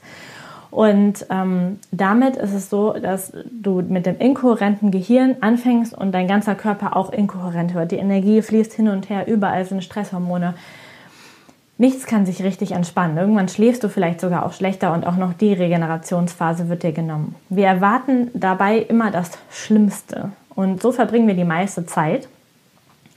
Und 0.71 1.27
ähm, 1.29 1.79
damit 1.91 2.35
ist 2.35 2.53
es 2.53 2.69
so, 2.69 2.93
dass 2.93 3.31
du 3.49 3.81
mit 3.81 4.05
dem 4.05 4.17
inkohärenten 4.17 4.91
Gehirn 4.91 5.37
anfängst 5.39 5.97
und 5.97 6.11
dein 6.11 6.27
ganzer 6.27 6.55
Körper 6.55 6.97
auch 6.97 7.13
inkohärent 7.13 7.75
wird. 7.75 7.91
Die 7.91 7.97
Energie 7.97 8.41
fließt 8.41 8.73
hin 8.73 8.89
und 8.89 9.09
her, 9.09 9.27
überall 9.27 9.63
sind 9.63 9.83
Stresshormone. 9.83 10.55
Nichts 11.77 12.05
kann 12.07 12.25
sich 12.25 12.43
richtig 12.43 12.71
entspannen. 12.71 13.17
Irgendwann 13.17 13.47
schläfst 13.47 13.83
du 13.83 13.89
vielleicht 13.89 14.19
sogar 14.19 14.45
auch 14.45 14.53
schlechter 14.53 14.91
und 14.93 15.05
auch 15.05 15.17
noch 15.17 15.33
die 15.33 15.53
Regenerationsphase 15.53 16.67
wird 16.67 16.83
dir 16.83 16.93
genommen. 16.93 17.35
Wir 17.49 17.67
erwarten 17.67 18.31
dabei 18.33 18.79
immer 18.79 19.11
das 19.11 19.31
Schlimmste. 19.51 20.31
Und 20.55 20.81
so 20.81 20.91
verbringen 20.91 21.27
wir 21.27 21.35
die 21.35 21.43
meiste 21.43 21.85
Zeit. 21.85 22.27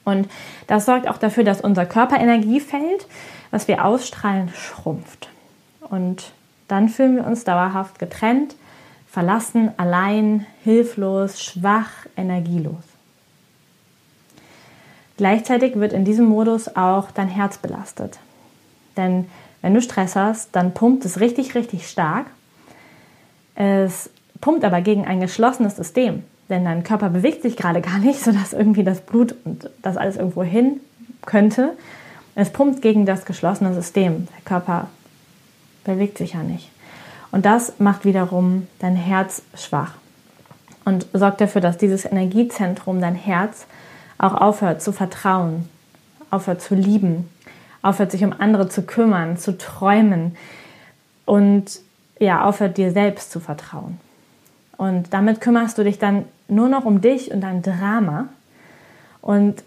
Und 0.05 0.29
das 0.67 0.87
sorgt 0.87 1.09
auch 1.09 1.19
dafür, 1.19 1.45
dass 1.45 1.61
unser 1.61 1.87
Körperenergiefeld, 1.87 3.07
was 3.51 3.69
wir 3.69 3.85
ausstrahlen, 3.85 4.51
schrumpft. 4.55 5.29
Und 5.81 6.33
dann 6.67 6.89
fühlen 6.89 7.17
wir 7.17 7.27
uns 7.27 7.45
dauerhaft 7.45 7.99
getrennt, 7.99 8.55
verlassen, 9.11 9.71
allein, 9.77 10.47
hilflos, 10.65 11.43
schwach, 11.43 11.91
energielos. 12.17 12.83
Gleichzeitig 15.17 15.77
wird 15.77 15.93
in 15.93 16.05
diesem 16.05 16.27
Modus 16.27 16.77
auch 16.77 17.11
dein 17.11 17.29
Herz 17.29 17.59
belastet. 17.59 18.19
Denn 18.97 19.29
wenn 19.63 19.75
du 19.75 19.83
Stress 19.83 20.15
hast, 20.15 20.55
dann 20.55 20.75
pumpt 20.75 21.05
es 21.05 21.21
richtig, 21.21 21.55
richtig 21.55 21.89
stark. 21.89 22.27
Es 23.57 24.11
pumpt 24.41 24.65
aber 24.65 24.81
gegen 24.81 25.07
ein 25.07 25.21
geschlossenes 25.21 25.77
System. 25.77 26.23
Denn 26.49 26.65
dein 26.65 26.83
Körper 26.83 27.11
bewegt 27.11 27.43
sich 27.43 27.57
gerade 27.57 27.81
gar 27.81 27.99
nicht, 27.99 28.21
sodass 28.25 28.53
irgendwie 28.53 28.85
das 28.85 29.01
Blut 29.01 29.35
und 29.45 29.71
das 29.83 29.97
alles 29.97 30.17
irgendwo 30.17 30.43
hin 30.43 30.81
könnte. 31.27 31.77
Es 32.35 32.51
pumpt 32.51 32.83
gegen 32.83 33.05
das 33.05 33.25
geschlossene 33.25 33.75
System. 33.75 34.29
Der 34.37 34.45
Körper 34.45 34.89
bewegt 35.85 36.19
sich 36.19 36.35
ja 36.35 36.43
nicht. 36.43 36.71
Und 37.31 37.45
das 37.45 37.79
macht 37.79 38.05
wiederum 38.05 38.67
dein 38.79 38.97
Herz 38.97 39.43
schwach 39.55 39.95
und 40.85 41.07
sorgt 41.13 41.41
dafür, 41.41 41.61
dass 41.61 41.77
dieses 41.77 42.05
Energiezentrum, 42.07 43.01
dein 43.01 43.15
Herz, 43.15 43.67
auch 44.17 44.35
aufhört 44.35 44.83
zu 44.83 44.93
vertrauen, 44.93 45.69
aufhört 46.31 46.63
zu 46.63 46.75
lieben, 46.75 47.29
aufhört 47.83 48.11
sich 48.11 48.25
um 48.25 48.35
andere 48.39 48.69
zu 48.69 48.83
kümmern, 48.83 49.37
zu 49.37 49.57
träumen 49.59 50.37
und 51.27 51.81
ja, 52.19 52.45
aufhört 52.45 52.79
dir 52.79 52.91
selbst 52.91 53.31
zu 53.31 53.39
vertrauen. 53.39 54.01
Und 54.79 55.13
damit 55.13 55.43
kümmerst 55.43 55.77
du 55.77 55.85
dich 55.85 55.99
dann 55.99 56.25
nur 56.47 56.69
noch 56.69 56.87
um 56.87 57.03
dich 57.03 57.31
und 57.31 57.43
dein 57.43 57.61
Drama 57.63 58.29
und 59.21 59.63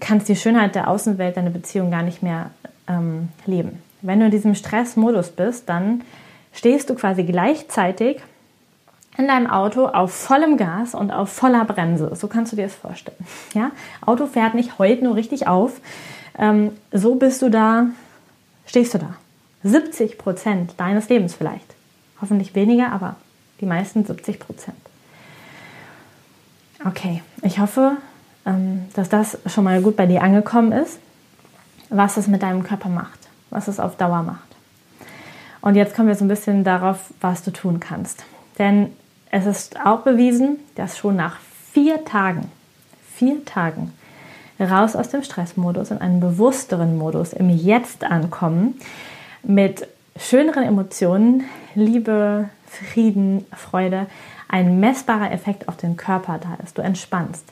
kannst 0.00 0.28
die 0.28 0.36
Schönheit 0.36 0.74
der 0.74 0.88
Außenwelt, 0.88 1.36
deine 1.36 1.50
Beziehung 1.50 1.90
gar 1.90 2.02
nicht 2.02 2.22
mehr 2.22 2.50
ähm, 2.86 3.28
leben. 3.46 3.82
Wenn 4.02 4.18
du 4.20 4.26
in 4.26 4.30
diesem 4.30 4.54
Stressmodus 4.54 5.30
bist, 5.30 5.68
dann 5.68 6.02
stehst 6.52 6.90
du 6.90 6.94
quasi 6.94 7.22
gleichzeitig 7.22 8.20
in 9.16 9.28
deinem 9.28 9.48
Auto 9.48 9.86
auf 9.86 10.12
vollem 10.12 10.56
Gas 10.56 10.94
und 10.94 11.10
auf 11.10 11.30
voller 11.30 11.64
Bremse. 11.64 12.14
So 12.14 12.28
kannst 12.28 12.52
du 12.52 12.56
dir 12.56 12.64
das 12.64 12.74
vorstellen. 12.74 13.16
Ja? 13.54 13.70
Auto 14.04 14.26
fährt 14.26 14.54
nicht 14.54 14.78
heult 14.78 15.02
nur 15.02 15.16
richtig 15.16 15.46
auf. 15.46 15.80
Ähm, 16.38 16.72
so 16.92 17.14
bist 17.14 17.42
du 17.42 17.48
da, 17.48 17.86
stehst 18.66 18.94
du 18.94 18.98
da. 18.98 19.14
70 19.64 20.18
Prozent 20.18 20.74
deines 20.76 21.08
Lebens 21.08 21.34
vielleicht. 21.34 21.74
Hoffentlich 22.20 22.54
weniger, 22.54 22.92
aber 22.92 23.16
die 23.60 23.66
meisten 23.66 24.04
70 24.04 24.38
Prozent. 24.38 24.76
Okay, 26.84 27.22
ich 27.42 27.58
hoffe, 27.58 27.96
ähm, 28.46 28.86
dass 28.94 29.08
das 29.08 29.38
schon 29.46 29.64
mal 29.64 29.82
gut 29.82 29.96
bei 29.96 30.06
dir 30.06 30.22
angekommen 30.22 30.72
ist, 30.72 30.98
was 31.90 32.16
es 32.16 32.28
mit 32.28 32.42
deinem 32.42 32.62
Körper 32.62 32.88
macht, 32.88 33.18
was 33.50 33.68
es 33.68 33.80
auf 33.80 33.96
Dauer 33.96 34.22
macht. 34.22 34.48
Und 35.60 35.74
jetzt 35.74 35.94
kommen 35.94 36.08
wir 36.08 36.14
so 36.14 36.24
ein 36.24 36.28
bisschen 36.28 36.62
darauf, 36.62 37.12
was 37.20 37.42
du 37.42 37.50
tun 37.50 37.80
kannst. 37.80 38.24
Denn 38.58 38.92
es 39.30 39.46
ist 39.46 39.84
auch 39.84 40.00
bewiesen, 40.00 40.58
dass 40.76 40.96
schon 40.96 41.16
nach 41.16 41.38
vier 41.72 42.04
Tagen, 42.04 42.50
vier 43.14 43.44
Tagen 43.44 43.92
raus 44.60 44.96
aus 44.96 45.08
dem 45.08 45.22
Stressmodus 45.22 45.90
in 45.90 45.98
einen 45.98 46.20
bewussteren 46.20 46.96
Modus, 46.96 47.32
im 47.32 47.50
Jetzt 47.50 48.04
ankommen, 48.04 48.80
mit 49.42 49.86
schöneren 50.16 50.64
Emotionen, 50.64 51.44
Liebe, 51.74 52.48
Frieden, 52.68 53.46
Freude, 53.52 54.06
ein 54.48 54.80
messbarer 54.80 55.30
Effekt 55.32 55.68
auf 55.68 55.76
den 55.76 55.96
Körper 55.96 56.38
da 56.38 56.62
ist. 56.62 56.78
Du 56.78 56.82
entspannst. 56.82 57.44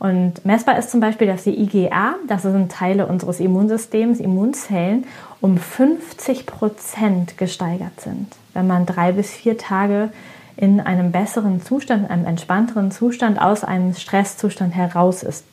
Und 0.00 0.46
messbar 0.46 0.78
ist 0.78 0.90
zum 0.90 1.00
Beispiel, 1.00 1.26
dass 1.26 1.44
die 1.44 1.60
IgA, 1.60 2.14
das 2.26 2.42
sind 2.42 2.72
Teile 2.72 3.06
unseres 3.06 3.38
Immunsystems, 3.38 4.18
Immunzellen, 4.18 5.04
um 5.42 5.58
50 5.58 6.46
Prozent 6.46 7.36
gesteigert 7.36 8.00
sind, 8.00 8.34
wenn 8.54 8.66
man 8.66 8.86
drei 8.86 9.12
bis 9.12 9.30
vier 9.30 9.58
Tage 9.58 10.10
in 10.56 10.80
einem 10.80 11.12
besseren 11.12 11.60
Zustand, 11.62 12.04
in 12.04 12.10
einem 12.10 12.26
entspannteren 12.26 12.90
Zustand 12.90 13.40
aus 13.40 13.62
einem 13.62 13.94
Stresszustand 13.94 14.74
heraus 14.74 15.22
ist. 15.22 15.44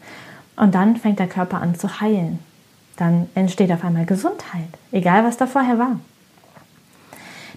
Und 0.56 0.76
dann 0.76 0.96
fängt 0.96 1.20
der 1.20 1.28
Körper 1.28 1.62
an 1.62 1.76
zu 1.76 2.00
heilen. 2.00 2.40
Dann 2.96 3.30
entsteht 3.36 3.72
auf 3.72 3.84
einmal 3.84 4.06
Gesundheit, 4.06 4.70
egal 4.94 5.26
was 5.26 5.36
da 5.36 5.46
vorher 5.46 5.78
war. 5.78 6.00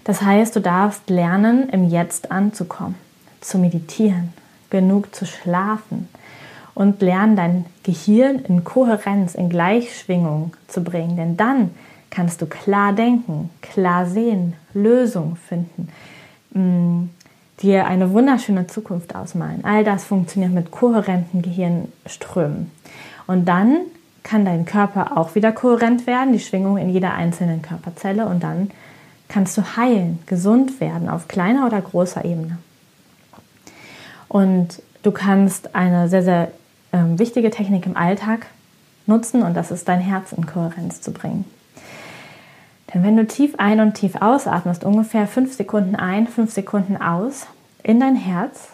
Das 0.03 0.21
heißt, 0.21 0.55
du 0.55 0.59
darfst 0.61 1.09
lernen, 1.09 1.69
im 1.69 1.87
Jetzt 1.89 2.31
anzukommen, 2.31 2.95
zu 3.39 3.57
meditieren, 3.57 4.33
genug 4.69 5.13
zu 5.13 5.25
schlafen, 5.25 6.07
und 6.73 7.01
lernen, 7.01 7.35
dein 7.35 7.65
Gehirn 7.83 8.39
in 8.39 8.63
Kohärenz, 8.63 9.35
in 9.35 9.49
Gleichschwingung 9.49 10.53
zu 10.67 10.83
bringen. 10.83 11.15
Denn 11.17 11.37
dann 11.37 11.71
kannst 12.09 12.41
du 12.41 12.45
klar 12.45 12.93
denken, 12.93 13.49
klar 13.61 14.05
sehen, 14.05 14.53
Lösungen 14.73 15.35
finden, 15.35 15.89
mm, 16.53 17.09
dir 17.61 17.85
eine 17.85 18.11
wunderschöne 18.11 18.67
Zukunft 18.67 19.15
ausmalen. 19.15 19.63
All 19.63 19.83
das 19.83 20.05
funktioniert 20.05 20.51
mit 20.51 20.71
kohärenten 20.71 21.41
Gehirnströmen. 21.41 22.71
Und 23.27 23.45
dann 23.45 23.81
kann 24.23 24.45
dein 24.45 24.65
Körper 24.65 25.17
auch 25.17 25.35
wieder 25.35 25.51
kohärent 25.51 26.07
werden, 26.07 26.33
die 26.33 26.39
Schwingung 26.39 26.77
in 26.77 26.89
jeder 26.89 27.13
einzelnen 27.13 27.61
Körperzelle 27.61 28.25
und 28.27 28.43
dann 28.43 28.71
kannst 29.31 29.57
du 29.57 29.77
heilen, 29.77 30.19
gesund 30.25 30.81
werden 30.81 31.07
auf 31.07 31.29
kleiner 31.29 31.65
oder 31.65 31.81
großer 31.81 32.25
Ebene. 32.25 32.57
Und 34.27 34.81
du 35.03 35.11
kannst 35.11 35.73
eine 35.73 36.09
sehr, 36.09 36.23
sehr 36.23 36.51
ähm, 36.91 37.17
wichtige 37.17 37.49
Technik 37.49 37.85
im 37.85 37.95
Alltag 37.95 38.47
nutzen 39.07 39.41
und 39.41 39.55
das 39.55 39.71
ist 39.71 39.87
dein 39.87 40.01
Herz 40.01 40.33
in 40.33 40.45
Kohärenz 40.45 40.99
zu 40.99 41.13
bringen. 41.13 41.45
Denn 42.93 43.03
wenn 43.03 43.15
du 43.15 43.25
tief 43.25 43.55
ein 43.57 43.79
und 43.79 43.93
tief 43.93 44.15
ausatmest, 44.21 44.83
ungefähr 44.83 45.27
fünf 45.27 45.55
Sekunden 45.55 45.95
ein, 45.95 46.27
fünf 46.27 46.51
Sekunden 46.51 46.97
aus, 46.97 47.47
in 47.83 48.01
dein 48.01 48.17
Herz, 48.17 48.67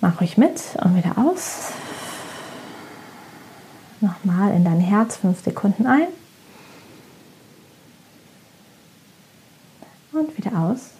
mach 0.00 0.20
ruhig 0.20 0.36
mit 0.36 0.60
und 0.82 0.96
wieder 0.96 1.16
aus. 1.16 1.70
Nochmal 4.00 4.52
in 4.52 4.64
dein 4.64 4.80
Herz, 4.80 5.16
fünf 5.16 5.44
Sekunden 5.44 5.86
ein. 5.86 6.08
Und 10.14 10.38
wieder 10.38 10.56
aus. 10.56 10.90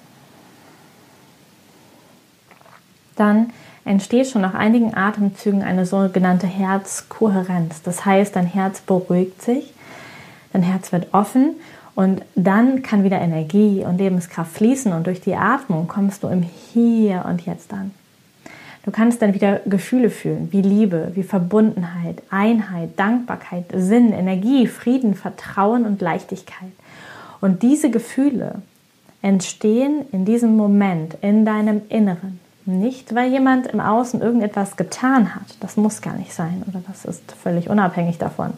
Dann 3.15 3.51
entsteht 3.85 4.27
schon 4.27 4.43
nach 4.43 4.55
einigen 4.55 4.97
Atemzügen 4.97 5.63
eine 5.63 5.87
sogenannte 5.87 6.49
Herzkohärenz. 6.49 7.83
Das 7.83 8.05
heißt, 8.05 8.35
dein 8.35 8.47
Herz 8.47 8.81
beruhigt 8.81 9.41
sich, 9.41 9.73
dein 10.53 10.63
Herz 10.63 10.91
wird 10.91 11.15
offen 11.15 11.55
und 11.95 12.23
dann 12.35 12.83
kann 12.83 13.05
wieder 13.05 13.21
Energie 13.21 13.85
und 13.85 13.99
Lebenskraft 13.99 14.53
fließen 14.57 14.93
und 14.93 15.07
durch 15.07 15.21
die 15.21 15.37
Atmung 15.37 15.87
kommst 15.87 16.25
du 16.25 16.29
im 16.29 16.43
Hier 16.43 17.25
und 17.29 17.47
Jetzt 17.47 17.73
an. 17.73 17.93
Du 18.85 18.91
kannst 18.91 19.23
dann 19.23 19.33
wieder 19.33 19.61
Gefühle 19.65 20.11
fühlen, 20.11 20.49
wie 20.51 20.61
Liebe, 20.61 21.13
wie 21.15 21.23
Verbundenheit, 21.23 22.21
Einheit, 22.31 22.99
Dankbarkeit, 22.99 23.67
Sinn, 23.75 24.13
Energie, 24.13 24.67
Frieden, 24.67 25.15
Vertrauen 25.15 25.87
und 25.87 26.03
Leichtigkeit. 26.03 26.73
Und 27.41 27.63
diese 27.63 27.91
Gefühle 27.91 28.61
entstehen 29.25 30.05
in 30.13 30.27
diesem 30.27 30.55
Moment 30.55 31.17
in 31.23 31.47
deinem 31.47 31.81
Inneren. 31.89 32.39
Nicht, 32.67 33.15
weil 33.15 33.31
jemand 33.31 33.67
im 33.67 33.81
Außen 33.81 34.21
irgendetwas 34.21 34.77
getan 34.77 35.35
hat. 35.35 35.57
Das 35.61 35.77
muss 35.77 36.03
gar 36.03 36.15
nicht 36.15 36.33
sein 36.33 36.63
oder 36.69 36.83
das 36.87 37.07
ist 37.07 37.33
völlig 37.33 37.71
unabhängig 37.71 38.19
davon. 38.19 38.53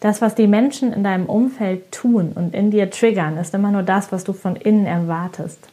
Das, 0.00 0.22
was 0.22 0.34
die 0.34 0.46
Menschen 0.46 0.94
in 0.94 1.04
deinem 1.04 1.26
Umfeld 1.26 1.92
tun 1.92 2.32
und 2.34 2.54
in 2.54 2.70
dir 2.70 2.90
triggern, 2.90 3.36
ist 3.36 3.54
immer 3.54 3.70
nur 3.70 3.82
das, 3.82 4.12
was 4.12 4.24
du 4.24 4.32
von 4.32 4.56
innen 4.56 4.86
erwartest. 4.86 5.68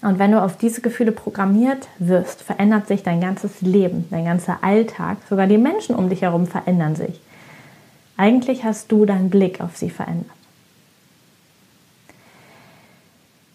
Und 0.00 0.20
wenn 0.20 0.30
du 0.30 0.40
auf 0.40 0.56
diese 0.56 0.80
Gefühle 0.80 1.10
programmiert 1.10 1.88
wirst, 1.98 2.42
verändert 2.42 2.86
sich 2.86 3.02
dein 3.02 3.20
ganzes 3.20 3.60
Leben, 3.60 4.06
dein 4.10 4.24
ganzer 4.24 4.58
Alltag, 4.62 5.16
sogar 5.28 5.48
die 5.48 5.58
Menschen 5.58 5.96
um 5.96 6.08
dich 6.08 6.22
herum 6.22 6.46
verändern 6.46 6.94
sich. 6.94 7.20
Eigentlich 8.16 8.62
hast 8.62 8.92
du 8.92 9.04
deinen 9.04 9.30
Blick 9.30 9.60
auf 9.60 9.76
sie 9.76 9.90
verändert. 9.90 10.43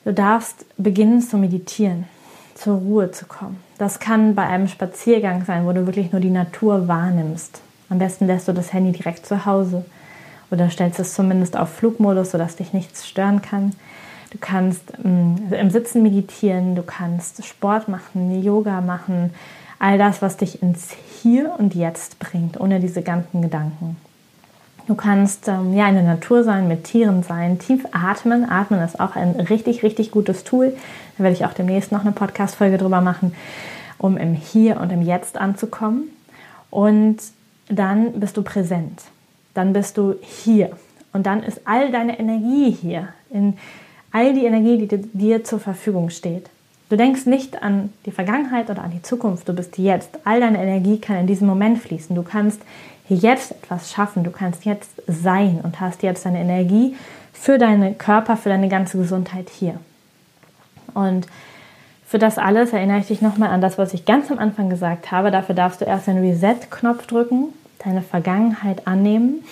Du 0.10 0.16
darfst 0.16 0.66
beginnen 0.76 1.22
zu 1.22 1.38
meditieren 1.38 2.06
zur 2.56 2.78
Ruhe 2.78 3.12
zu 3.12 3.28
kommen. 3.28 3.58
Das 3.78 4.00
kann 4.00 4.34
bei 4.34 4.42
einem 4.42 4.68
Spaziergang 4.68 5.46
sein, 5.46 5.68
wo 5.68 5.72
du 5.72 5.86
wirklich 5.86 6.12
nur 6.12 6.20
die 6.20 6.32
Natur 6.32 6.88
wahrnimmst. 6.88 7.62
Am 7.92 8.00
besten 8.00 8.26
lässt 8.26 8.48
du 8.48 8.54
das 8.54 8.74
Handy 8.74 8.92
direkt 8.92 9.28
zu 9.28 9.46
Hause 9.46 9.86
oder 10.50 10.72
stellst 10.72 11.00
es 11.00 11.14
zumindest 11.14 11.56
auf 11.56 11.70
Flugmodus, 11.70 12.32
sodass 12.32 12.56
dich 12.56 12.74
nichts 12.74 13.08
stören 13.08 13.44
kann. 13.44 13.74
Du 14.32 14.40
kannst 14.42 14.82
ähm, 15.06 15.36
im 15.52 15.70
Sitzen 15.70 16.02
meditieren, 16.02 16.74
du 16.74 16.82
kannst 16.82 17.46
Sport 17.46 17.88
machen, 17.88 18.42
Yoga 18.42 18.82
machen, 18.82 19.32
all 19.78 20.00
das, 20.00 20.24
was 20.24 20.38
dich 20.38 20.64
ins 20.64 20.88
Hier 21.22 21.54
und 21.56 21.76
Jetzt 21.76 22.18
bringt, 22.18 22.60
ohne 22.60 22.80
diese 22.80 23.04
ganzen 23.04 23.44
Gedanken. 23.44 23.96
Du 24.90 24.96
kannst 24.96 25.48
ähm, 25.48 25.76
ja 25.76 25.88
in 25.88 25.94
der 25.94 26.04
Natur 26.04 26.44
sein, 26.44 26.68
mit 26.68 26.86
Tieren 26.86 27.22
sein, 27.22 27.60
tief 27.60 27.86
atmen. 27.92 28.50
Atmen 28.50 28.82
ist 28.82 29.00
auch 29.00 29.16
ein 29.16 29.40
richtig, 29.40 29.84
richtig 29.84 30.10
gutes 30.10 30.44
Tool. 30.44 30.76
Da 31.16 31.24
werde 31.24 31.36
ich 31.36 31.46
auch 31.46 31.54
demnächst 31.54 31.92
noch 31.92 32.02
eine 32.02 32.12
Podcast-Folge 32.12 32.80
drüber 32.80 33.00
machen, 33.00 33.36
um 34.00 34.18
im 34.18 34.34
Hier 34.34 34.82
und 34.82 34.92
im 34.92 35.04
Jetzt 35.04 35.38
anzukommen. 35.38 36.10
Und 36.72 37.18
dann 37.68 38.14
bist 38.14 38.36
du 38.36 38.42
präsent. 38.42 39.04
Dann 39.54 39.74
bist 39.74 39.96
du 39.96 40.16
hier. 40.24 40.72
Und 41.14 41.28
dann 41.28 41.44
ist 41.44 41.62
all 41.66 41.92
deine 41.92 42.20
Energie 42.20 42.72
hier. 42.72 43.10
In 43.30 43.60
all 44.12 44.34
die 44.34 44.46
Energie, 44.46 44.88
die 44.88 44.98
dir 45.14 45.44
zur 45.44 45.60
Verfügung 45.60 46.10
steht. 46.10 46.50
Du 46.90 46.98
denkst 46.98 47.28
nicht 47.28 47.62
an 47.62 47.94
die 48.08 48.12
Vergangenheit 48.12 48.72
oder 48.72 48.84
an 48.84 48.90
die 48.90 49.04
Zukunft. 49.04 49.48
Du 49.48 49.54
bist 49.54 49.78
jetzt. 49.78 50.10
All 50.24 50.40
deine 50.40 50.60
Energie 50.60 51.00
kann 51.00 51.18
in 51.18 51.28
diesem 51.28 51.46
Moment 51.46 51.78
fließen. 51.78 52.16
Du 52.16 52.24
kannst 52.24 52.60
jetzt 53.16 53.52
etwas 53.52 53.92
schaffen, 53.92 54.24
du 54.24 54.32
kannst 54.32 54.66
jetzt 54.66 54.90
sein 55.08 55.60
und 55.64 55.80
hast 55.80 56.04
jetzt 56.04 56.26
deine 56.26 56.40
Energie 56.40 56.96
für 57.34 57.58
deinen 57.58 57.98
Körper, 57.98 58.38
für 58.38 58.50
deine 58.50 58.70
ganze 58.70 58.98
Gesundheit 58.98 59.50
hier. 59.50 59.80
Und 60.94 61.28
für 62.06 62.20
das 62.20 62.38
alles 62.38 62.74
erinnere 62.74 63.00
ich 63.00 63.08
dich 63.08 63.22
nochmal 63.22 63.50
an 63.50 63.62
das, 63.62 63.78
was 63.78 63.94
ich 63.94 64.06
ganz 64.06 64.32
am 64.32 64.40
Anfang 64.40 64.70
gesagt 64.70 65.12
habe. 65.12 65.32
Dafür 65.32 65.56
darfst 65.56 65.82
du 65.82 65.86
erst 65.86 66.08
den 66.08 66.18
Reset-Knopf 66.18 67.06
drücken, 67.06 67.54
deine 67.84 68.02
Vergangenheit 68.02 68.88
annehmen, 68.88 69.44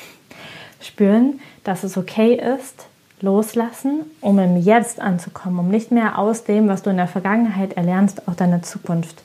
spüren, 0.82 1.40
dass 1.64 1.84
es 1.84 1.98
okay 1.98 2.34
ist, 2.34 2.88
loslassen, 3.22 4.02
um 4.22 4.40
im 4.40 4.58
Jetzt 4.58 5.00
anzukommen, 5.00 5.60
um 5.60 5.70
nicht 5.70 5.92
mehr 5.92 6.18
aus 6.18 6.44
dem, 6.44 6.68
was 6.68 6.84
du 6.84 6.90
in 6.90 6.98
der 6.98 7.08
Vergangenheit 7.08 7.74
erlernst, 7.74 8.28
auch 8.28 8.36
deine 8.36 8.62
Zukunft 8.62 9.22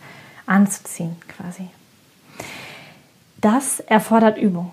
anzuziehen, 0.47 1.17
quasi. 1.29 1.69
Das 3.43 3.81
erfordert 3.81 4.39
Übung. 4.39 4.73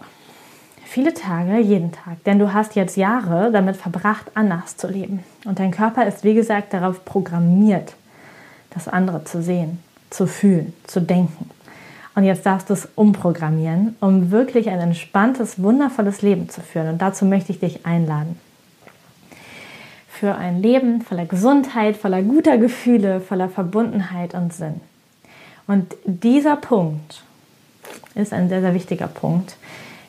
Viele 0.86 1.16
Tage, 1.16 1.58
jeden 1.58 1.92
Tag, 1.92 2.24
denn 2.26 2.38
du 2.38 2.54
hast 2.54 2.76
jetzt 2.76 2.98
Jahre 2.98 3.52
damit 3.52 3.76
verbracht, 3.76 4.28
anders 4.36 4.78
zu 4.78 4.88
leben. 4.88 5.24
Und 5.46 5.58
dein 5.58 5.72
Körper 5.72 6.06
ist, 6.06 6.24
wie 6.24 6.36
gesagt, 6.36 6.72
darauf 6.74 7.04
programmiert, 7.04 7.96
das 8.70 8.88
andere 8.88 9.24
zu 9.24 9.42
sehen, 9.42 9.80
zu 10.12 10.28
fühlen, 10.28 10.74
zu 10.86 11.02
denken. 11.02 11.50
Und 12.14 12.26
jetzt 12.26 12.46
darfst 12.46 12.70
du 12.70 12.74
es 12.76 12.88
umprogrammieren, 12.94 13.96
um 14.02 14.30
wirklich 14.30 14.70
ein 14.70 14.80
entspanntes, 14.80 15.62
wundervolles 15.62 16.22
Leben 16.22 16.48
zu 16.50 16.62
führen. 16.62 16.90
Und 16.90 17.02
dazu 17.02 17.26
möchte 17.26 17.52
ich 17.52 17.60
dich 17.60 17.88
einladen. 17.88 18.40
Für 20.08 20.36
ein 20.36 20.62
Leben 20.62 21.02
voller 21.02 21.26
Gesundheit, 21.26 21.98
voller 21.98 22.22
guter 22.22 22.60
Gefühle, 22.60 23.20
voller 23.20 23.50
Verbundenheit 23.50 24.36
und 24.36 24.54
Sinn. 24.54 24.80
Und 25.66 25.96
dieser 26.06 26.56
Punkt, 26.56 27.24
ist 28.20 28.34
ein 28.34 28.50
sehr, 28.50 28.62
sehr 28.62 28.74
wichtiger 28.74 29.08
Punkt, 29.08 29.58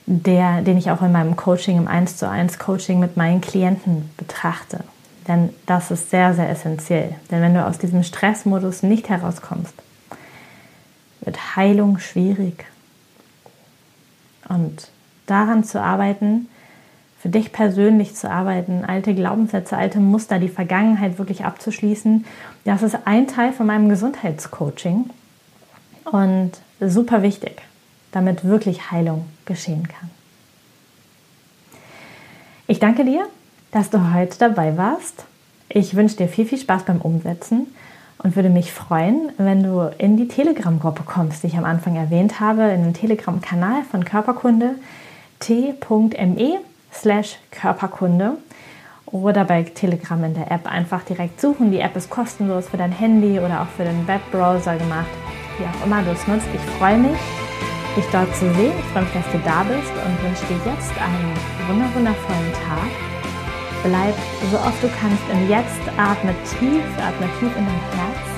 der, 0.06 0.62
den 0.62 0.76
ich 0.76 0.90
auch 0.90 1.02
in 1.02 1.12
meinem 1.12 1.36
Coaching, 1.36 1.78
im 1.78 1.88
1 1.88 2.16
zu 2.16 2.28
1 2.28 2.58
Coaching 2.58 2.98
mit 2.98 3.16
meinen 3.16 3.40
Klienten 3.40 4.10
betrachte. 4.16 4.80
Denn 5.28 5.50
das 5.66 5.90
ist 5.90 6.10
sehr, 6.10 6.34
sehr 6.34 6.50
essentiell. 6.50 7.14
Denn 7.30 7.42
wenn 7.42 7.54
du 7.54 7.64
aus 7.64 7.78
diesem 7.78 8.02
Stressmodus 8.02 8.82
nicht 8.82 9.08
herauskommst, 9.08 9.74
wird 11.20 11.56
Heilung 11.56 11.98
schwierig. 11.98 12.64
Und 14.48 14.90
daran 15.26 15.62
zu 15.62 15.80
arbeiten, 15.80 16.48
für 17.20 17.28
dich 17.28 17.52
persönlich 17.52 18.16
zu 18.16 18.30
arbeiten, 18.30 18.84
alte 18.84 19.14
Glaubenssätze, 19.14 19.76
alte 19.76 20.00
Muster, 20.00 20.38
die 20.38 20.48
Vergangenheit 20.48 21.18
wirklich 21.18 21.44
abzuschließen, 21.44 22.24
das 22.64 22.82
ist 22.82 22.98
ein 23.04 23.28
Teil 23.28 23.52
von 23.52 23.66
meinem 23.66 23.90
Gesundheitscoaching 23.90 25.10
und 26.10 26.52
super 26.80 27.22
wichtig 27.22 27.62
damit 28.12 28.44
wirklich 28.44 28.90
Heilung 28.90 29.26
geschehen 29.44 29.88
kann. 29.88 30.10
Ich 32.66 32.78
danke 32.78 33.04
dir, 33.04 33.26
dass 33.72 33.90
du 33.90 34.12
heute 34.14 34.38
dabei 34.38 34.76
warst. 34.76 35.24
Ich 35.68 35.94
wünsche 35.94 36.16
dir 36.16 36.28
viel, 36.28 36.46
viel 36.46 36.58
Spaß 36.58 36.84
beim 36.84 37.00
Umsetzen 37.00 37.66
und 38.18 38.36
würde 38.36 38.50
mich 38.50 38.72
freuen, 38.72 39.30
wenn 39.38 39.62
du 39.62 39.90
in 39.98 40.16
die 40.16 40.28
Telegram-Gruppe 40.28 41.04
kommst, 41.04 41.42
die 41.42 41.48
ich 41.48 41.56
am 41.56 41.64
Anfang 41.64 41.96
erwähnt 41.96 42.40
habe, 42.40 42.62
in 42.62 42.82
den 42.82 42.94
Telegram-Kanal 42.94 43.82
von 43.90 44.04
Körperkunde 44.04 44.74
t.me 45.38 46.58
slash 46.92 47.38
Körperkunde 47.50 48.36
oder 49.06 49.44
bei 49.44 49.62
Telegram 49.62 50.22
in 50.24 50.34
der 50.34 50.50
App 50.50 50.66
einfach 50.70 51.02
direkt 51.02 51.40
suchen. 51.40 51.70
Die 51.72 51.80
App 51.80 51.96
ist 51.96 52.10
kostenlos 52.10 52.68
für 52.68 52.76
dein 52.76 52.92
Handy 52.92 53.38
oder 53.38 53.62
auch 53.62 53.68
für 53.76 53.84
den 53.84 54.06
Webbrowser 54.06 54.76
gemacht, 54.76 55.10
wie 55.58 55.64
auch 55.64 55.86
immer 55.86 56.02
du 56.02 56.10
es 56.10 56.26
nutzt. 56.28 56.46
Ich 56.54 56.60
freue 56.78 56.98
mich 56.98 57.18
dich 57.96 58.06
dort 58.12 58.34
zu 58.36 58.46
sehen. 58.54 58.72
Ich 58.78 58.86
freue 58.92 59.02
mich, 59.02 59.12
dass 59.12 59.28
du 59.32 59.38
da 59.44 59.62
bist 59.64 59.92
und 59.92 60.14
wünsche 60.22 60.46
dir 60.46 60.60
jetzt 60.70 60.94
einen 60.98 61.94
wundervollen 61.94 62.52
Tag. 62.66 62.90
Bleib 63.82 64.14
so 64.50 64.58
oft 64.58 64.82
du 64.82 64.88
kannst 65.00 65.24
im 65.32 65.48
Jetzt, 65.48 65.80
atme 65.96 66.34
tief, 66.58 66.84
atme 67.00 67.26
tief 67.40 67.52
in 67.56 67.64
dein 67.64 67.84
Herz 67.96 68.30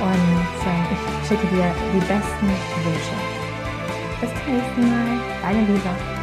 und 0.00 0.44
äh, 0.66 0.94
ich 0.94 1.28
schicke 1.28 1.46
dir 1.48 1.74
die 1.92 2.00
besten 2.00 2.46
Wünsche. 2.84 3.16
Bis 4.20 4.30
zum 4.30 4.54
nächsten 4.54 4.82
Mal, 4.90 5.20
deine 5.42 5.60
Liebe. 5.66 6.13